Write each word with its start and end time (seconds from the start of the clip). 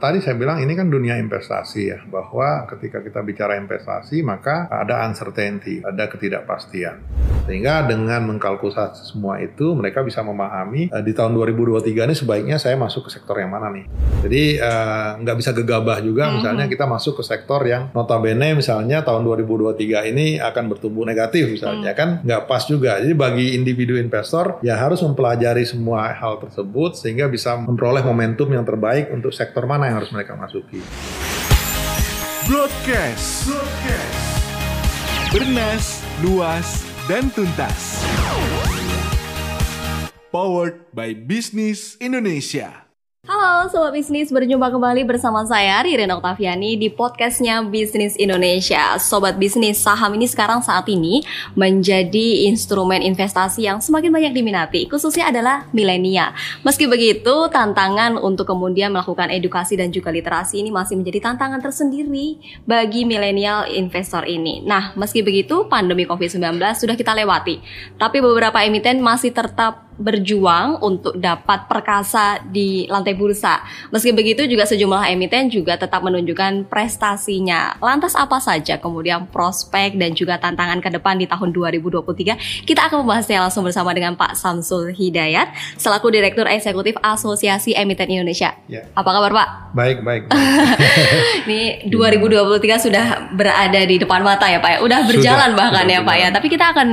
Tadi 0.00 0.16
saya 0.24 0.32
bilang 0.32 0.64
ini 0.64 0.72
kan 0.72 0.88
dunia 0.88 1.20
investasi 1.20 1.92
ya, 1.92 2.00
bahwa 2.08 2.64
ketika 2.72 3.04
kita 3.04 3.20
bicara 3.20 3.60
investasi 3.60 4.24
maka 4.24 4.64
ada 4.72 5.04
uncertainty, 5.04 5.84
ada 5.84 6.08
ketidakpastian. 6.08 7.04
Sehingga 7.44 7.84
dengan 7.84 8.24
mengkalkulasi 8.32 9.12
semua 9.12 9.36
itu 9.44 9.76
mereka 9.76 10.00
bisa 10.00 10.24
memahami 10.24 10.88
uh, 10.88 11.04
di 11.04 11.12
tahun 11.12 11.36
2023 11.36 12.08
ini 12.08 12.14
sebaiknya 12.16 12.56
saya 12.56 12.80
masuk 12.80 13.08
ke 13.08 13.10
sektor 13.12 13.36
yang 13.36 13.52
mana 13.52 13.68
nih. 13.68 13.84
Jadi 14.24 14.42
uh, 14.56 15.20
nggak 15.20 15.36
bisa 15.36 15.50
gegabah 15.52 16.00
juga 16.00 16.32
hmm. 16.32 16.34
misalnya 16.40 16.64
kita 16.64 16.88
masuk 16.88 17.20
ke 17.20 17.24
sektor 17.28 17.60
yang 17.68 17.92
notabene 17.92 18.56
misalnya 18.56 19.04
tahun 19.04 19.20
2023 19.36 20.12
ini 20.16 20.40
akan 20.40 20.64
bertumbuh 20.72 21.04
negatif 21.04 21.44
misalnya 21.52 21.92
hmm. 21.92 21.98
kan 22.00 22.08
nggak 22.24 22.48
pas 22.48 22.64
juga. 22.64 22.96
Jadi 22.96 23.12
bagi 23.12 23.46
individu 23.52 24.00
investor 24.00 24.64
ya 24.64 24.80
harus 24.80 25.04
mempelajari 25.04 25.68
semua 25.68 26.08
hal 26.16 26.40
tersebut 26.40 26.96
sehingga 26.96 27.28
bisa 27.28 27.58
memperoleh 27.60 28.00
momentum 28.00 28.48
yang 28.48 28.64
terbaik 28.64 29.12
untuk 29.12 29.34
sektor 29.36 29.68
mana 29.68 29.89
yang 29.90 29.98
harus 29.98 30.14
mereka 30.14 30.38
masuki. 30.38 30.78
Broadcast. 32.46 33.50
Broadcast. 33.50 34.22
Bernas, 35.34 35.86
luas, 36.22 36.86
dan 37.10 37.26
tuntas. 37.34 38.06
Powered 40.30 40.86
by 40.94 41.10
Business 41.10 41.98
Indonesia. 41.98 42.89
Halo 43.20 43.68
Sobat 43.68 43.92
Bisnis, 43.92 44.32
berjumpa 44.32 44.72
kembali 44.72 45.04
bersama 45.04 45.44
saya 45.44 45.84
Ririn 45.84 46.08
Oktaviani 46.08 46.80
di 46.80 46.88
podcastnya 46.88 47.60
Bisnis 47.60 48.16
Indonesia. 48.16 48.96
Sobat 48.96 49.36
Bisnis, 49.36 49.76
saham 49.76 50.16
ini 50.16 50.24
sekarang 50.24 50.64
saat 50.64 50.88
ini 50.88 51.20
menjadi 51.52 52.48
instrumen 52.48 53.04
investasi 53.04 53.68
yang 53.68 53.84
semakin 53.84 54.08
banyak 54.08 54.32
diminati 54.32 54.88
Khususnya 54.88 55.28
adalah 55.28 55.68
milenial. 55.76 56.32
Meski 56.64 56.88
begitu, 56.88 57.52
tantangan 57.52 58.16
untuk 58.16 58.48
kemudian 58.48 58.88
melakukan 58.88 59.28
edukasi 59.28 59.76
dan 59.76 59.92
juga 59.92 60.08
literasi 60.08 60.64
ini 60.64 60.72
masih 60.72 60.96
menjadi 60.96 61.28
tantangan 61.28 61.60
tersendiri 61.60 62.40
bagi 62.64 63.04
milenial 63.04 63.68
investor 63.68 64.24
ini. 64.24 64.64
Nah, 64.64 64.96
meski 64.96 65.20
begitu, 65.20 65.68
pandemi 65.68 66.08
COVID-19 66.08 66.56
sudah 66.72 66.96
kita 66.96 67.12
lewati 67.12 67.60
Tapi 68.00 68.16
beberapa 68.24 68.64
emiten 68.64 69.04
masih 69.04 69.36
tetap 69.36 69.89
berjuang 70.00 70.80
untuk 70.80 71.12
dapat 71.20 71.68
perkasa 71.68 72.40
di 72.40 72.88
lantai 72.88 73.12
bursa. 73.12 73.60
Meski 73.92 74.16
begitu 74.16 74.48
juga 74.48 74.64
sejumlah 74.64 75.12
emiten 75.12 75.52
juga 75.52 75.76
tetap 75.76 76.00
menunjukkan 76.00 76.66
prestasinya. 76.72 77.76
Lantas 77.84 78.16
apa 78.16 78.40
saja 78.40 78.80
kemudian 78.80 79.28
prospek 79.28 80.00
dan 80.00 80.16
juga 80.16 80.40
tantangan 80.40 80.80
ke 80.80 80.88
depan 80.96 81.20
di 81.20 81.28
tahun 81.28 81.52
2023? 81.52 82.64
Kita 82.64 82.88
akan 82.88 83.04
membahasnya 83.04 83.44
langsung 83.44 83.68
bersama 83.68 83.92
dengan 83.92 84.16
Pak 84.16 84.32
Samsul 84.40 84.96
Hidayat 84.96 85.52
selaku 85.76 86.08
Direktur 86.08 86.48
Eksekutif 86.48 86.96
Asosiasi 87.04 87.76
Emiten 87.76 88.08
Indonesia. 88.08 88.56
Ya. 88.72 88.88
Apa 88.96 89.12
kabar 89.12 89.30
Pak? 89.36 89.48
Baik, 89.76 89.98
baik. 90.00 90.22
Ini 91.46 91.92
2023 91.92 92.86
sudah 92.88 93.04
berada 93.36 93.80
di 93.84 94.00
depan 94.00 94.24
mata 94.24 94.48
ya 94.48 94.58
Pak 94.64 94.70
ya. 94.72 94.78
Udah 94.80 95.04
berjalan 95.04 95.52
sudah, 95.52 95.60
bahkan 95.60 95.84
sudah, 95.84 96.00
ya 96.00 96.00
Pak 96.00 96.16
ya. 96.16 96.28
Tapi 96.32 96.46
kita 96.48 96.64
akan 96.72 96.88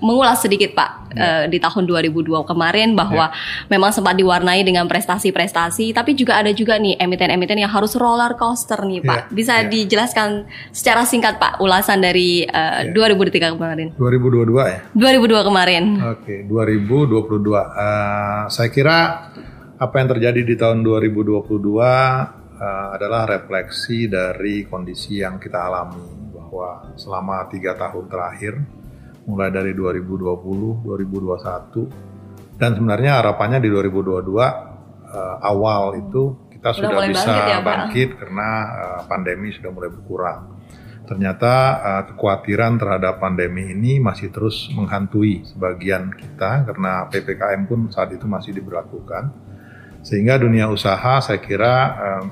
mengulas 0.00 0.40
sedikit 0.40 0.72
Pak 0.72 1.09
ya. 1.14 1.44
uh, 1.44 1.44
di 1.50 1.58
tahun 1.58 1.84
2002 1.86 2.30
kemarin 2.46 2.94
bahwa 2.94 3.30
ya. 3.30 3.36
memang 3.70 3.90
sempat 3.94 4.14
diwarnai 4.16 4.62
dengan 4.62 4.86
prestasi-prestasi 4.86 5.92
tapi 5.94 6.14
juga 6.16 6.40
ada 6.40 6.50
juga 6.54 6.76
nih 6.76 6.98
emiten-emiten 6.98 7.60
yang 7.60 7.70
harus 7.70 7.94
roller 7.98 8.34
coaster 8.34 8.80
nih 8.82 9.04
Pak. 9.04 9.18
Ya. 9.18 9.34
Bisa 9.34 9.54
ya. 9.62 9.68
dijelaskan 9.68 10.48
secara 10.70 11.02
singkat 11.04 11.36
Pak 11.36 11.60
ulasan 11.60 12.00
dari 12.02 12.46
uh, 12.46 12.86
ya. 12.88 12.94
2003 12.94 13.56
kemarin. 13.56 13.88
2022 13.96 14.72
ya? 14.72 14.80
2002 14.94 15.48
kemarin. 15.48 15.84
Oke, 16.16 16.34
2022. 16.48 17.50
Uh, 17.50 18.44
saya 18.48 18.68
kira 18.72 19.30
apa 19.80 19.94
yang 19.96 20.08
terjadi 20.12 20.40
di 20.44 20.54
tahun 20.60 20.84
2022 20.84 21.40
uh, 21.40 21.88
eh, 22.60 22.88
adalah 23.00 23.24
refleksi 23.24 24.12
dari 24.12 24.68
kondisi 24.68 25.24
yang 25.24 25.40
kita 25.40 25.56
alami 25.56 26.04
bahwa 26.36 26.92
selama 27.00 27.48
tiga 27.48 27.72
tahun 27.72 28.04
terakhir 28.12 28.54
mulai 29.30 29.54
dari 29.54 29.70
2020, 29.72 30.82
2021 30.82 32.10
dan 32.60 32.76
sebenarnya 32.76 33.24
harapannya 33.24 33.64
di 33.64 33.72
2022 33.72 34.36
uh, 34.36 34.52
eh, 35.08 35.36
awal 35.40 35.96
itu 35.96 36.52
kita 36.52 36.76
sudah, 36.76 36.92
sudah 36.92 37.08
bisa 37.08 37.32
bangkit, 37.32 37.48
ya, 37.48 37.58
bangkit 37.64 38.08
karena 38.20 38.48
uh, 38.68 39.00
pandemi 39.08 39.48
sudah 39.48 39.72
mulai 39.72 39.88
berkurang. 39.88 40.60
Ternyata 41.08 41.54
uh, 41.80 42.02
kekhawatiran 42.12 42.76
terhadap 42.76 43.16
pandemi 43.16 43.72
ini 43.72 43.96
masih 43.96 44.28
terus 44.28 44.68
menghantui 44.76 45.40
sebagian 45.48 46.12
kita 46.12 46.68
karena 46.68 47.08
PPKM 47.08 47.64
pun 47.64 47.88
saat 47.88 48.12
itu 48.12 48.28
masih 48.28 48.52
diberlakukan. 48.52 49.32
Sehingga 50.04 50.36
dunia 50.36 50.68
usaha 50.68 51.24
saya 51.24 51.40
kira 51.40 51.74
uh, 51.96 52.24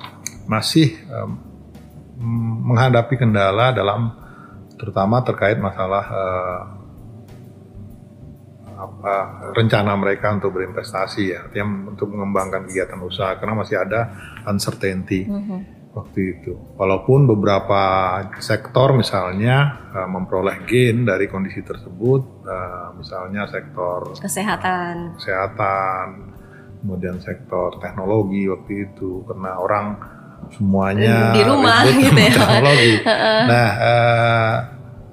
masih 0.45 0.93
uh, 1.09 1.33
menghadapi 2.69 3.17
kendala 3.17 3.73
dalam 3.73 4.13
terutama 4.77 5.25
terkait 5.25 5.57
masalah 5.57 6.05
uh, 6.05 6.78
apa 8.99 9.53
rencana 9.55 9.93
mereka 9.95 10.35
untuk 10.35 10.57
berinvestasi 10.57 11.23
ya, 11.29 11.39
artinya 11.47 11.93
untuk 11.93 12.11
mengembangkan 12.11 12.67
kegiatan 12.67 12.99
usaha 13.05 13.37
karena 13.39 13.55
masih 13.55 13.77
ada 13.79 14.01
uncertainty 14.49 15.29
mm 15.29 15.43
-hmm. 15.45 15.61
waktu 15.95 16.21
itu. 16.39 16.53
Walaupun 16.75 17.29
beberapa 17.31 17.83
sektor 18.43 18.97
misalnya 18.97 19.89
uh, 19.95 20.09
memperoleh 20.09 20.67
gain 20.67 21.07
dari 21.07 21.31
kondisi 21.31 21.63
tersebut, 21.63 22.49
uh, 22.49 22.97
misalnya 22.99 23.47
sektor 23.47 24.19
kesehatan, 24.19 25.15
kesehatan, 25.21 26.07
kemudian 26.83 27.23
sektor 27.23 27.79
teknologi 27.79 28.51
waktu 28.51 28.91
itu 28.91 29.23
karena 29.27 29.59
orang 29.59 29.87
semuanya 30.55 31.35
di 31.35 31.43
rumah 31.45 31.85
gitu 31.85 32.17
ya. 32.17 32.33
Teknologi. 32.33 32.93
nah, 33.51 33.71
uh, 33.79 34.55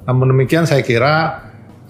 namun 0.06 0.38
demikian 0.38 0.70
saya 0.70 0.86
kira 0.86 1.45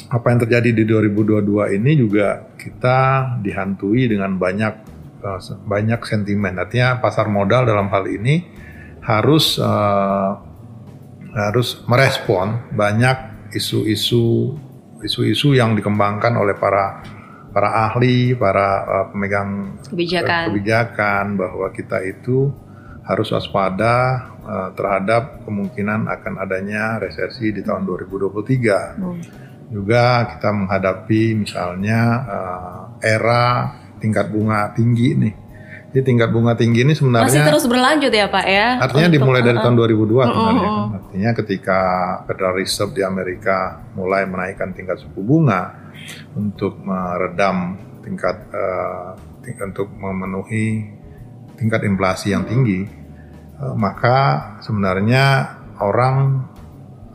apa 0.05 0.29
yang 0.29 0.39
terjadi 0.45 0.69
di 0.71 0.83
2022 0.85 1.77
ini 1.81 1.91
juga 1.97 2.45
kita 2.59 2.99
dihantui 3.41 4.05
dengan 4.05 4.37
banyak 4.37 4.73
uh, 5.25 5.39
banyak 5.65 5.99
sentimen. 6.05 6.61
Artinya 6.61 7.01
pasar 7.01 7.25
modal 7.25 7.65
dalam 7.65 7.89
hal 7.89 8.05
ini 8.05 8.45
harus 9.01 9.57
uh, 9.57 10.31
harus 11.35 11.83
merespon 11.89 12.71
banyak 12.71 13.49
isu-isu 13.53 14.55
isu-isu 15.01 15.53
yang 15.53 15.73
dikembangkan 15.75 16.33
oleh 16.37 16.55
para 16.57 17.01
para 17.49 17.89
ahli, 17.89 18.35
para 18.37 18.67
uh, 18.83 19.05
pemegang 19.09 19.79
kebijakan. 19.89 20.53
kebijakan 20.53 21.25
bahwa 21.39 21.67
kita 21.73 22.03
itu 22.05 22.51
harus 23.05 23.29
waspada 23.33 24.27
uh, 24.43 24.69
terhadap 24.73 25.45
kemungkinan 25.45 26.09
akan 26.09 26.33
adanya 26.41 26.97
resesi 27.01 27.53
di 27.53 27.61
tahun 27.65 27.85
2023. 27.85 29.01
Hmm 29.01 29.44
juga 29.69 30.35
kita 30.35 30.49
menghadapi 30.53 31.23
misalnya 31.45 31.99
uh, 32.25 32.81
era 33.01 33.73
tingkat 33.97 34.29
bunga 34.29 34.73
tinggi 34.77 35.17
nih. 35.17 35.33
Jadi 35.95 36.11
tingkat 36.11 36.27
bunga 36.27 36.59
tinggi 36.59 36.83
ini 36.83 36.91
sebenarnya 36.91 37.31
masih 37.31 37.47
terus 37.47 37.65
berlanjut 37.71 38.11
ya 38.11 38.27
Pak 38.27 38.45
ya. 38.51 38.67
Artinya 38.83 39.07
untuk, 39.07 39.15
dimulai 39.15 39.41
dari 39.47 39.57
uh, 39.57 39.63
tahun 39.63 39.75
2002 39.79 39.87
uh, 39.87 40.03
sebenarnya. 40.27 40.67
Uh, 40.67 40.75
uh. 40.75 40.87
Artinya 40.99 41.31
ketika 41.39 41.79
Federal 42.27 42.53
Reserve 42.59 42.91
di 42.91 43.01
Amerika 43.07 43.57
mulai 43.95 44.27
menaikkan 44.27 44.75
tingkat 44.75 44.99
suku 44.99 45.23
bunga 45.23 45.71
untuk 46.35 46.83
meredam 46.83 47.79
tingkat 48.03 48.37
uh, 48.51 49.15
tingkat 49.39 49.71
untuk 49.71 49.87
memenuhi 49.95 50.93
tingkat 51.55 51.87
inflasi 51.87 52.35
yang 52.35 52.43
tinggi, 52.43 52.83
uh, 53.63 53.71
maka 53.79 54.51
sebenarnya 54.67 55.55
orang 55.79 56.43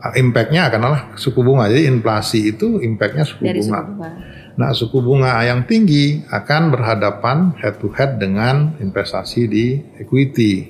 impactnya 0.09 0.73
adalah 0.73 1.13
suku 1.13 1.45
bunga. 1.45 1.69
Jadi 1.69 1.85
inflasi 1.85 2.39
itu 2.55 2.81
impactnya 2.81 3.25
suku 3.25 3.43
Dari 3.45 3.61
bunga. 3.61 3.79
Suku 3.81 3.91
bunga. 3.93 4.09
Nah, 4.51 4.69
suku 4.75 4.97
bunga 4.99 5.31
yang 5.47 5.63
tinggi 5.63 6.27
akan 6.27 6.75
berhadapan 6.75 7.55
head 7.61 7.79
to 7.79 7.87
head 7.95 8.19
dengan 8.19 8.75
investasi 8.81 9.41
di 9.47 9.79
equity. 10.01 10.67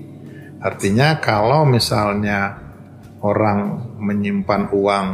Artinya 0.61 1.17
kalau 1.17 1.65
misalnya 1.65 2.61
orang 3.25 3.89
menyimpan 3.97 4.69
uang 4.69 5.07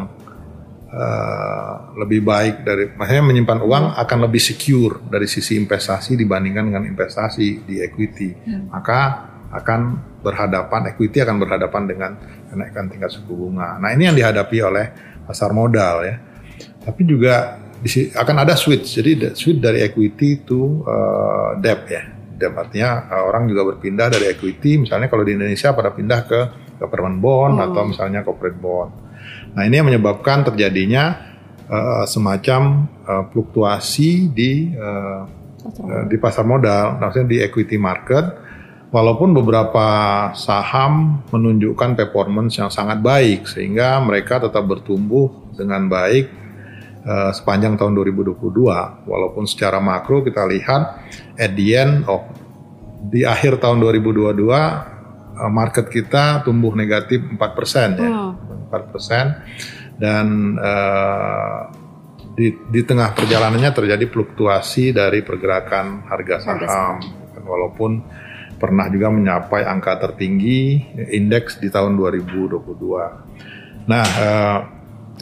uh, 0.91 1.73
lebih 1.95 2.21
baik 2.27 2.55
dari, 2.67 2.83
maksudnya 2.91 3.23
menyimpan 3.23 3.59
uang 3.63 3.85
akan 3.95 4.19
lebih 4.27 4.43
secure 4.43 5.07
dari 5.07 5.27
sisi 5.31 5.55
investasi 5.55 6.19
dibandingkan 6.19 6.67
dengan 6.67 6.83
investasi 6.83 7.63
di 7.63 7.79
equity, 7.79 8.35
hmm. 8.35 8.67
maka 8.71 8.99
akan 9.47 9.81
berhadapan 10.27 10.91
equity 10.91 11.23
akan 11.23 11.39
berhadapan 11.39 11.83
dengan 11.87 12.11
kenaikan 12.51 12.91
tingkat 12.91 13.15
suku 13.15 13.31
bunga. 13.31 13.79
Nah 13.79 13.95
ini 13.95 14.11
yang 14.11 14.15
dihadapi 14.19 14.57
oleh 14.59 14.85
pasar 15.23 15.55
modal 15.55 16.03
ya. 16.03 16.15
Tapi 16.83 17.01
juga 17.07 17.63
akan 18.11 18.35
ada 18.43 18.59
switch. 18.59 18.99
Jadi 18.99 19.31
switch 19.31 19.63
dari 19.63 19.79
equity 19.87 20.43
to 20.43 20.83
uh, 20.83 21.55
debt 21.63 21.87
ya. 21.87 22.03
Debt 22.35 22.53
artinya 22.53 23.07
uh, 23.07 23.23
orang 23.23 23.47
juga 23.47 23.71
berpindah 23.73 24.11
dari 24.11 24.27
equity. 24.27 24.83
Misalnya 24.83 25.07
kalau 25.07 25.23
di 25.23 25.39
Indonesia 25.39 25.71
pada 25.71 25.95
pindah 25.95 26.21
ke 26.27 26.39
government 26.83 27.17
bond 27.23 27.53
hmm. 27.55 27.65
atau 27.71 27.81
misalnya 27.87 28.19
corporate 28.27 28.59
bond. 28.59 28.91
Nah 29.55 29.63
ini 29.63 29.79
yang 29.79 29.87
menyebabkan 29.87 30.43
terjadinya 30.43 31.33
uh, 31.71 32.03
semacam 32.03 32.85
uh, 33.07 33.23
fluktuasi 33.31 34.29
di 34.29 34.75
uh, 34.75 35.23
di 36.07 36.15
pasar 36.15 36.47
modal, 36.47 36.95
maksudnya 36.95 37.27
di 37.27 37.37
equity 37.43 37.75
market 37.75 38.46
walaupun 38.91 39.35
beberapa 39.35 39.87
saham 40.31 41.23
menunjukkan 41.31 41.99
performance 41.99 42.55
yang 42.55 42.71
sangat 42.71 43.03
baik 43.03 43.43
sehingga 43.47 43.99
mereka 43.99 44.39
tetap 44.39 44.63
bertumbuh 44.63 45.51
dengan 45.55 45.91
baik 45.91 46.31
uh, 47.03 47.31
sepanjang 47.35 47.75
tahun 47.75 47.93
2022 47.99 48.47
walaupun 49.03 49.43
secara 49.43 49.83
makro 49.83 50.23
kita 50.23 50.47
lihat 50.47 51.03
at 51.35 51.51
the 51.55 51.75
end 51.75 52.07
of 52.07 52.23
di 53.11 53.27
akhir 53.27 53.59
tahun 53.59 53.83
2022 53.83 54.47
uh, 54.47 55.51
market 55.51 55.91
kita 55.91 56.47
tumbuh 56.47 56.71
negatif 56.73 57.21
4% 57.23 57.37
ya. 57.99 58.09
Hmm. 58.09 58.33
4% 58.71 59.97
dan 59.97 60.27
uh, 60.59 61.59
di, 62.37 62.53
di 62.69 62.81
tengah 62.85 63.17
perjalanannya 63.17 63.73
terjadi 63.73 64.05
fluktuasi 64.13 64.93
dari 64.93 65.25
pergerakan 65.25 66.05
harga 66.05 66.37
saham. 66.37 67.01
Walaupun 67.41 67.91
pernah 68.57 68.89
juga 68.89 69.13
mencapai 69.13 69.63
angka 69.63 70.01
tertinggi 70.01 70.81
indeks 71.13 71.61
di 71.61 71.69
tahun 71.69 71.93
2022. 71.97 73.87
Nah, 73.87 74.05
uh, 74.05 74.59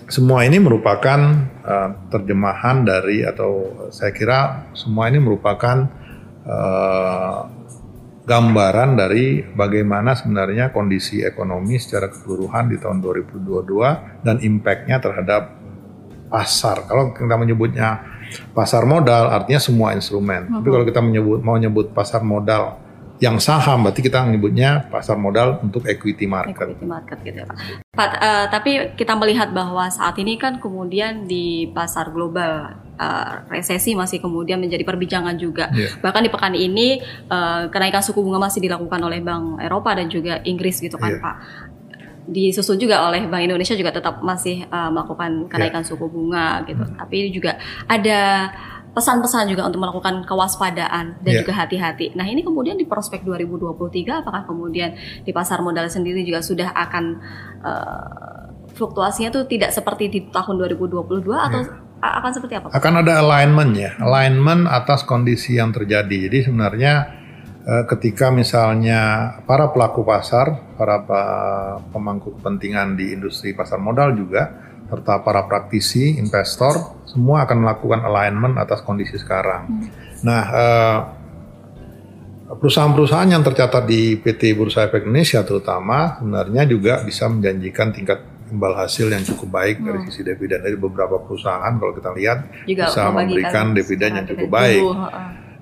semua 0.08 0.44
ini 0.48 0.58
merupakan 0.60 1.20
uh, 1.64 1.90
terjemahan 2.12 2.84
dari 2.88 3.24
atau 3.24 3.88
saya 3.92 4.12
kira 4.12 4.72
semua 4.76 5.08
ini 5.12 5.20
merupakan 5.20 5.88
uh, 6.48 7.40
gambaran 8.26 8.98
dari 8.98 9.46
bagaimana 9.54 10.18
sebenarnya 10.18 10.74
kondisi 10.74 11.22
ekonomi 11.22 11.78
secara 11.78 12.10
keseluruhan 12.10 12.74
di 12.74 12.78
tahun 12.82 12.98
2022 13.02 14.26
dan 14.26 14.36
impactnya 14.42 14.98
terhadap 14.98 15.54
pasar. 16.26 16.90
Kalau 16.90 17.14
kita 17.14 17.38
menyebutnya 17.38 18.02
pasar 18.58 18.90
modal, 18.90 19.30
artinya 19.30 19.62
semua 19.62 19.94
instrumen. 19.94 20.50
Tapi 20.50 20.68
kalau 20.74 20.86
kita 20.90 21.02
menyebut 21.06 21.40
mau 21.46 21.54
menyebut 21.54 21.94
pasar 21.94 22.26
modal 22.26 22.82
yang 23.24 23.40
saham 23.40 23.88
berarti 23.88 24.04
kita 24.04 24.28
menyebutnya 24.28 24.92
pasar 24.92 25.16
modal 25.16 25.64
untuk 25.64 25.88
equity 25.88 26.28
market. 26.28 26.68
Equity 26.68 26.86
market 26.88 27.18
gitu 27.24 27.38
ya 27.44 27.46
Pak. 27.48 27.58
Pak 27.96 28.12
uh, 28.20 28.46
tapi 28.52 28.72
kita 29.00 29.16
melihat 29.16 29.56
bahwa 29.56 29.88
saat 29.88 30.20
ini 30.20 30.36
kan 30.36 30.60
kemudian 30.60 31.24
di 31.24 31.72
pasar 31.72 32.12
global 32.12 32.76
uh, 33.00 33.32
resesi 33.48 33.96
masih 33.96 34.20
kemudian 34.20 34.60
menjadi 34.60 34.84
perbincangan 34.84 35.40
juga. 35.40 35.72
Yeah. 35.72 35.96
Bahkan 36.04 36.22
di 36.28 36.32
pekan 36.32 36.54
ini 36.60 37.00
uh, 37.32 37.72
kenaikan 37.72 38.04
suku 38.04 38.20
bunga 38.20 38.52
masih 38.52 38.60
dilakukan 38.60 39.00
oleh 39.00 39.24
Bank 39.24 39.64
Eropa 39.64 39.96
dan 39.96 40.12
juga 40.12 40.44
Inggris 40.44 40.84
gitu 40.84 41.00
kan 41.00 41.16
yeah. 41.16 41.24
Pak. 41.24 41.36
Disusul 42.26 42.76
juga 42.76 43.06
oleh 43.08 43.32
Bank 43.32 43.48
Indonesia 43.48 43.80
juga 43.80 43.96
tetap 43.96 44.20
masih 44.20 44.68
uh, 44.68 44.92
melakukan 44.92 45.48
kenaikan 45.48 45.88
yeah. 45.88 45.90
suku 45.90 46.06
bunga 46.12 46.68
gitu. 46.68 46.84
Hmm. 46.84 47.00
Tapi 47.00 47.32
juga 47.32 47.56
ada 47.88 48.52
pesan-pesan 48.96 49.52
juga 49.52 49.68
untuk 49.68 49.84
melakukan 49.84 50.24
kewaspadaan 50.24 51.20
dan 51.20 51.32
yeah. 51.36 51.44
juga 51.44 51.52
hati-hati. 51.52 52.16
Nah 52.16 52.24
ini 52.24 52.48
kemudian 52.48 52.80
di 52.80 52.88
prospek 52.88 53.28
2023 53.28 54.24
apakah 54.24 54.48
kemudian 54.48 54.96
di 55.28 55.36
pasar 55.36 55.60
modal 55.60 55.92
sendiri 55.92 56.24
juga 56.24 56.40
sudah 56.40 56.72
akan 56.72 57.06
uh, 57.60 58.44
fluktuasinya 58.72 59.36
tuh 59.36 59.44
tidak 59.52 59.76
seperti 59.76 60.08
di 60.08 60.20
tahun 60.32 60.64
2022 60.80 61.28
atau 61.28 61.60
yeah. 61.60 62.16
akan 62.24 62.32
seperti 62.32 62.54
apa? 62.56 62.68
Akan 62.72 62.96
ada 62.96 63.20
alignment 63.20 63.76
ya, 63.76 63.92
alignment 64.00 64.72
atas 64.72 65.04
kondisi 65.04 65.60
yang 65.60 65.76
terjadi. 65.76 66.32
Jadi 66.32 66.48
sebenarnya 66.48 66.94
uh, 67.68 67.84
ketika 67.92 68.32
misalnya 68.32 69.36
para 69.44 69.76
pelaku 69.76 70.08
pasar, 70.08 70.72
para 70.80 71.04
pemangku 71.92 72.40
kepentingan 72.40 72.96
di 72.96 73.12
industri 73.12 73.52
pasar 73.52 73.76
modal 73.76 74.16
juga 74.16 74.65
serta 74.86 75.22
para 75.26 75.46
praktisi, 75.50 76.18
investor, 76.22 77.06
semua 77.10 77.46
akan 77.46 77.58
melakukan 77.66 78.02
alignment 78.06 78.56
atas 78.62 78.86
kondisi 78.86 79.18
sekarang. 79.18 79.66
Hmm. 79.66 79.88
Nah, 80.22 80.42
eh, 80.52 81.00
perusahaan-perusahaan 82.54 83.30
yang 83.30 83.42
tercatat 83.42 83.84
di 83.90 84.22
PT 84.22 84.54
Bursa 84.54 84.86
Efek 84.86 85.10
Indonesia 85.10 85.42
terutama 85.42 86.22
sebenarnya 86.22 86.64
juga 86.70 87.02
bisa 87.02 87.26
menjanjikan 87.26 87.90
tingkat 87.90 88.20
imbal 88.54 88.78
hasil 88.78 89.10
yang 89.10 89.26
cukup 89.26 89.50
baik 89.58 89.82
hmm. 89.82 89.86
dari 89.90 90.00
sisi 90.06 90.22
dividen 90.22 90.62
dari 90.62 90.78
beberapa 90.78 91.18
perusahaan 91.18 91.74
kalau 91.82 91.94
kita 91.98 92.14
lihat 92.14 92.38
juga 92.70 92.86
bisa 92.86 93.02
memberikan 93.10 93.74
dividen 93.74 94.12
yang 94.22 94.28
cukup 94.30 94.50
baik. 94.54 94.84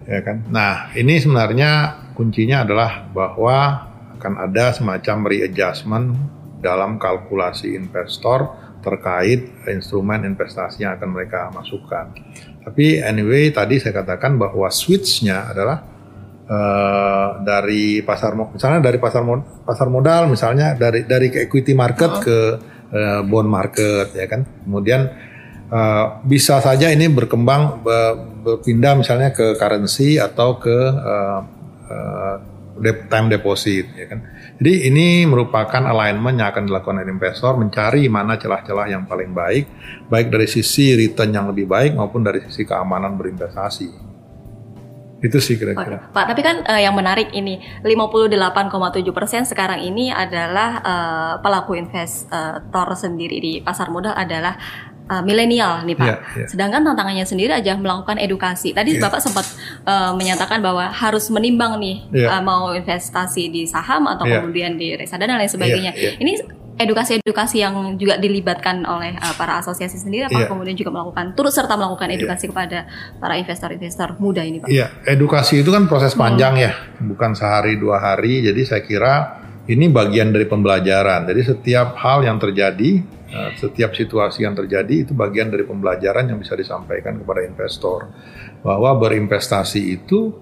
Ya 0.03 0.19
kan? 0.19 0.43
Nah, 0.51 0.91
ini 0.99 1.15
sebenarnya 1.15 1.71
kuncinya 2.11 2.67
adalah 2.67 3.07
bahwa 3.15 3.87
akan 4.19 4.33
ada 4.51 4.75
semacam 4.75 5.31
readjustment 5.31 6.15
dalam 6.59 6.99
kalkulasi 6.99 7.75
investor 7.75 8.51
terkait 8.83 9.65
instrumen 9.71 10.27
investasi 10.27 10.83
yang 10.83 10.99
akan 10.99 11.09
mereka 11.15 11.49
masukkan. 11.55 12.11
Tapi 12.63 12.99
anyway 12.99 13.49
tadi 13.49 13.79
saya 13.79 14.03
katakan 14.03 14.35
bahwa 14.35 14.67
switchnya 14.67 15.49
adalah 15.49 15.81
uh, 16.47 17.41
dari 17.41 18.03
pasar 18.03 18.35
misalnya 18.35 18.83
dari 18.83 18.99
pasar 18.99 19.23
pasar 19.63 19.87
modal 19.87 20.27
misalnya 20.29 20.75
dari 20.75 21.07
dari 21.07 21.31
ke 21.31 21.47
equity 21.47 21.73
market 21.73 22.11
-huh. 22.11 22.23
ke 22.23 22.37
uh, 22.91 23.21
bond 23.23 23.49
market 23.49 24.11
ya 24.13 24.27
kan. 24.27 24.43
Kemudian 24.67 25.01
uh, 25.71 26.21
bisa 26.27 26.59
saja 26.59 26.91
ini 26.91 27.07
berkembang 27.07 27.81
berpindah 28.43 28.99
misalnya 28.99 29.31
ke 29.31 29.55
currency 29.55 30.19
atau 30.19 30.59
ke 30.59 30.77
uh, 30.93 31.41
uh, 31.89 32.52
time 32.81 33.27
deposit 33.29 33.85
ya 33.93 34.05
kan. 34.09 34.19
Jadi 34.57 34.89
ini 34.89 35.25
merupakan 35.29 35.81
alignment 35.85 36.39
yang 36.39 36.49
akan 36.49 36.63
dilakukan 36.69 37.01
oleh 37.01 37.13
investor 37.13 37.53
mencari 37.57 38.09
mana 38.09 38.37
celah-celah 38.37 38.87
yang 38.89 39.03
paling 39.05 39.33
baik, 39.33 39.65
baik 40.09 40.33
dari 40.33 40.47
sisi 40.49 40.97
return 40.97 41.33
yang 41.33 41.45
lebih 41.49 41.69
baik 41.69 41.93
maupun 41.93 42.25
dari 42.25 42.41
sisi 42.45 42.65
keamanan 42.65 43.13
berinvestasi. 43.17 44.13
Itu 45.23 45.39
sih 45.39 45.55
kira-kira. 45.55 46.11
Pak, 46.11 46.35
tapi 46.35 46.43
kan 46.43 46.67
uh, 46.67 46.81
yang 46.83 46.91
menarik 46.99 47.31
ini 47.31 47.55
58,7 47.79 49.07
persen 49.15 49.47
sekarang 49.47 49.79
ini 49.79 50.11
adalah 50.11 50.83
uh, 50.83 51.33
pelaku 51.39 51.79
investor 51.79 52.87
sendiri 52.99 53.39
di 53.39 53.53
pasar 53.63 53.87
modal 53.87 54.11
adalah 54.11 54.59
uh, 55.09 55.23
milenial 55.23 55.83
nih 55.83 55.95
Pak. 55.97 56.07
Yeah, 56.07 56.19
yeah. 56.37 56.47
Sedangkan 56.47 56.81
tantangannya 56.85 57.25
sendiri 57.27 57.51
aja 57.51 57.75
melakukan 57.75 58.19
edukasi. 58.19 58.71
Tadi 58.71 58.97
yeah. 58.97 59.03
Bapak 59.03 59.19
sempat 59.19 59.45
uh, 59.83 60.11
menyatakan 60.15 60.63
bahwa 60.63 60.91
harus 60.91 61.27
menimbang 61.33 61.79
nih 61.79 61.97
yeah. 62.13 62.39
uh, 62.39 62.43
mau 62.43 62.71
investasi 62.71 63.49
di 63.51 63.63
saham 63.67 64.07
atau 64.07 64.27
yeah. 64.27 64.39
kemudian 64.39 64.75
di 64.79 64.95
reksadana 64.95 65.35
dan 65.35 65.37
lain 65.43 65.51
sebagainya. 65.51 65.91
Yeah, 65.95 66.15
yeah. 66.15 66.23
Ini 66.23 66.33
edukasi-edukasi 66.73 67.61
yang 67.61 68.01
juga 68.01 68.17
dilibatkan 68.17 68.81
oleh 68.89 69.13
uh, 69.21 69.33
para 69.37 69.61
asosiasi 69.61 70.01
sendiri 70.01 70.25
apa 70.25 70.41
yeah. 70.41 70.49
kemudian 70.49 70.73
juga 70.73 70.89
melakukan 70.89 71.37
turut 71.37 71.53
serta 71.53 71.77
melakukan 71.77 72.09
iya. 72.09 72.17
edukasi 72.17 72.49
yeah. 72.49 72.51
kepada 72.51 72.79
para 73.21 73.33
investor-investor 73.37 74.17
muda 74.17 74.41
ini 74.41 74.57
Pak. 74.57 74.67
Iya, 74.73 74.89
yeah. 74.89 75.13
edukasi 75.13 75.61
itu 75.61 75.69
kan 75.69 75.85
proses 75.85 76.17
panjang 76.17 76.57
hmm. 76.57 76.65
ya, 76.65 76.71
bukan 77.13 77.37
sehari 77.37 77.77
dua 77.77 78.01
hari. 78.01 78.41
Jadi 78.41 78.61
saya 78.65 78.81
kira 78.81 79.43
ini 79.69 79.87
bagian 79.87 80.33
dari 80.35 80.43
pembelajaran. 80.43 81.29
Jadi 81.29 81.41
setiap 81.45 81.95
hal 81.95 82.25
yang 82.25 82.35
terjadi 82.41 82.99
setiap 83.57 83.91
situasi 83.97 84.45
yang 84.45 84.53
terjadi 84.53 85.09
itu 85.09 85.11
bagian 85.17 85.49
dari 85.49 85.65
pembelajaran 85.65 86.29
yang 86.29 86.37
bisa 86.37 86.53
disampaikan 86.53 87.17
kepada 87.17 87.41
investor 87.41 88.13
bahwa 88.61 88.93
berinvestasi 89.01 89.81
itu 89.99 90.33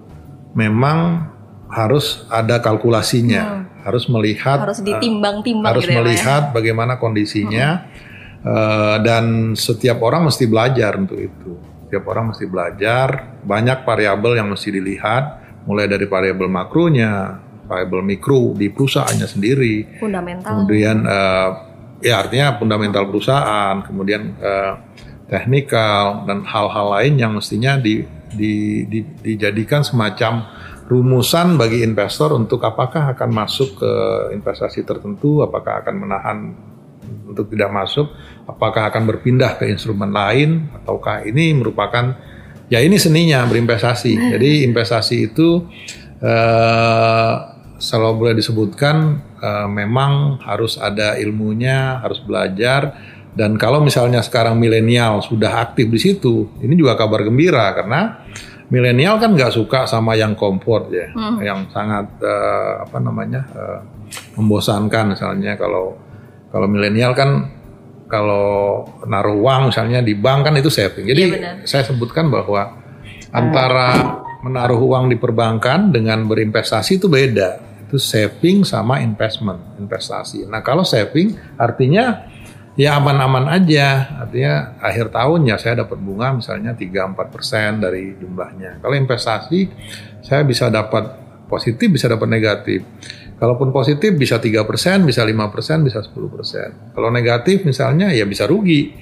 memang 0.52 1.32
harus 1.72 2.28
ada 2.28 2.60
kalkulasinya, 2.60 3.44
hmm. 3.48 3.88
harus 3.88 4.04
melihat 4.12 4.60
harus 4.60 4.84
ditimbang-timbang 4.84 5.72
harus 5.72 5.88
gitu 5.88 5.96
ya, 5.96 5.98
melihat 6.04 6.42
ya, 6.48 6.52
bagaimana 6.52 7.00
kondisinya 7.00 7.88
hmm. 7.88 8.44
uh, 8.44 8.96
dan 9.00 9.56
setiap 9.56 10.04
orang 10.04 10.28
mesti 10.28 10.44
belajar 10.44 10.92
untuk 11.00 11.16
itu. 11.16 11.56
Setiap 11.88 12.08
orang 12.12 12.32
mesti 12.32 12.44
belajar, 12.48 13.40
banyak 13.40 13.84
variabel 13.88 14.36
yang 14.36 14.48
mesti 14.52 14.68
dilihat 14.68 15.24
mulai 15.64 15.88
dari 15.88 16.04
variabel 16.04 16.48
makronya, 16.48 17.40
variabel 17.64 18.04
mikro 18.04 18.52
di 18.52 18.68
perusahaannya 18.68 19.28
sendiri, 19.28 19.74
fundamental. 19.96 20.52
Kemudian 20.52 21.08
uh, 21.08 21.71
ya 22.02 22.26
artinya 22.26 22.58
fundamental 22.58 23.06
perusahaan, 23.06 23.80
kemudian 23.86 24.34
uh, 24.42 24.74
teknikal 25.30 26.26
dan 26.28 26.44
hal-hal 26.44 26.86
lain 26.98 27.14
yang 27.16 27.32
mestinya 27.32 27.78
di, 27.80 28.04
di, 28.34 28.84
di, 28.84 29.00
dijadikan 29.22 29.80
semacam 29.80 30.44
rumusan 30.90 31.56
bagi 31.56 31.80
investor 31.80 32.36
untuk 32.36 32.60
apakah 32.66 33.16
akan 33.16 33.30
masuk 33.32 33.80
ke 33.80 33.92
investasi 34.36 34.84
tertentu, 34.84 35.40
apakah 35.40 35.80
akan 35.80 35.94
menahan 35.96 36.38
untuk 37.32 37.48
tidak 37.48 37.72
masuk, 37.72 38.12
apakah 38.44 38.92
akan 38.92 39.08
berpindah 39.08 39.56
ke 39.56 39.72
instrumen 39.72 40.12
lain, 40.12 40.68
ataukah 40.76 41.24
ini 41.24 41.56
merupakan 41.56 42.12
ya 42.68 42.84
ini 42.84 43.00
seninya 43.00 43.46
berinvestasi. 43.48 44.36
Jadi 44.36 44.68
investasi 44.68 45.32
itu 45.32 45.64
uh, 46.20 47.51
selalu 47.82 48.14
boleh 48.14 48.34
disebutkan 48.38 49.18
uh, 49.42 49.66
memang 49.66 50.38
harus 50.46 50.78
ada 50.78 51.18
ilmunya, 51.18 51.98
harus 51.98 52.22
belajar 52.22 52.94
dan 53.32 53.56
kalau 53.56 53.80
misalnya 53.80 54.20
sekarang 54.20 54.60
milenial 54.60 55.24
sudah 55.24 55.64
aktif 55.64 55.88
di 55.88 55.96
situ, 55.96 56.52
ini 56.60 56.76
juga 56.76 57.00
kabar 57.00 57.24
gembira 57.24 57.72
karena 57.72 58.28
milenial 58.68 59.16
kan 59.16 59.32
nggak 59.32 59.56
suka 59.56 59.88
sama 59.88 60.12
yang 60.12 60.36
comfort 60.36 60.92
ya, 60.92 61.08
hmm. 61.16 61.40
yang 61.40 61.64
sangat 61.72 62.12
uh, 62.20 62.84
apa 62.84 62.96
namanya 63.00 63.40
uh, 63.56 63.80
membosankan 64.36 65.16
misalnya 65.16 65.56
kalau 65.56 65.96
kalau 66.52 66.68
milenial 66.68 67.16
kan 67.16 67.48
kalau 68.12 68.84
naruh 69.08 69.40
uang 69.40 69.72
misalnya 69.72 70.04
di 70.04 70.12
bank 70.12 70.52
kan 70.52 70.54
itu 70.60 70.68
saving. 70.68 71.08
Jadi 71.08 71.22
ya, 71.32 71.64
saya 71.64 71.88
sebutkan 71.88 72.28
bahwa 72.28 72.68
antara 73.32 74.20
menaruh 74.44 74.76
uang 74.76 75.08
di 75.08 75.16
perbankan 75.16 75.88
dengan 75.88 76.28
berinvestasi 76.28 77.00
itu 77.00 77.08
beda. 77.08 77.71
Itu 77.92 78.00
saving 78.00 78.64
sama 78.64 79.04
investment, 79.04 79.76
investasi. 79.76 80.48
Nah 80.48 80.64
kalau 80.64 80.80
saving 80.80 81.36
artinya 81.60 82.24
ya 82.72 82.96
aman-aman 82.96 83.52
aja. 83.52 84.16
Artinya 84.24 84.80
akhir 84.80 85.12
tahun 85.12 85.44
ya 85.44 85.56
saya 85.60 85.84
dapat 85.84 86.00
bunga 86.00 86.32
misalnya 86.32 86.72
3-4 86.72 87.34
persen 87.34 87.84
dari 87.84 88.16
jumlahnya. 88.16 88.80
Kalau 88.80 88.96
investasi 88.96 89.60
saya 90.24 90.40
bisa 90.48 90.72
dapat 90.72 91.20
positif, 91.52 91.92
bisa 91.92 92.08
dapat 92.08 92.28
negatif. 92.32 92.80
Kalaupun 93.36 93.74
positif 93.74 94.14
bisa 94.14 94.38
3%, 94.38 95.02
bisa 95.02 95.26
5%, 95.26 95.82
bisa 95.82 95.98
10%. 95.98 96.94
Kalau 96.94 97.10
negatif 97.10 97.66
misalnya 97.66 98.14
ya 98.14 98.22
bisa 98.22 98.46
rugi. 98.46 98.94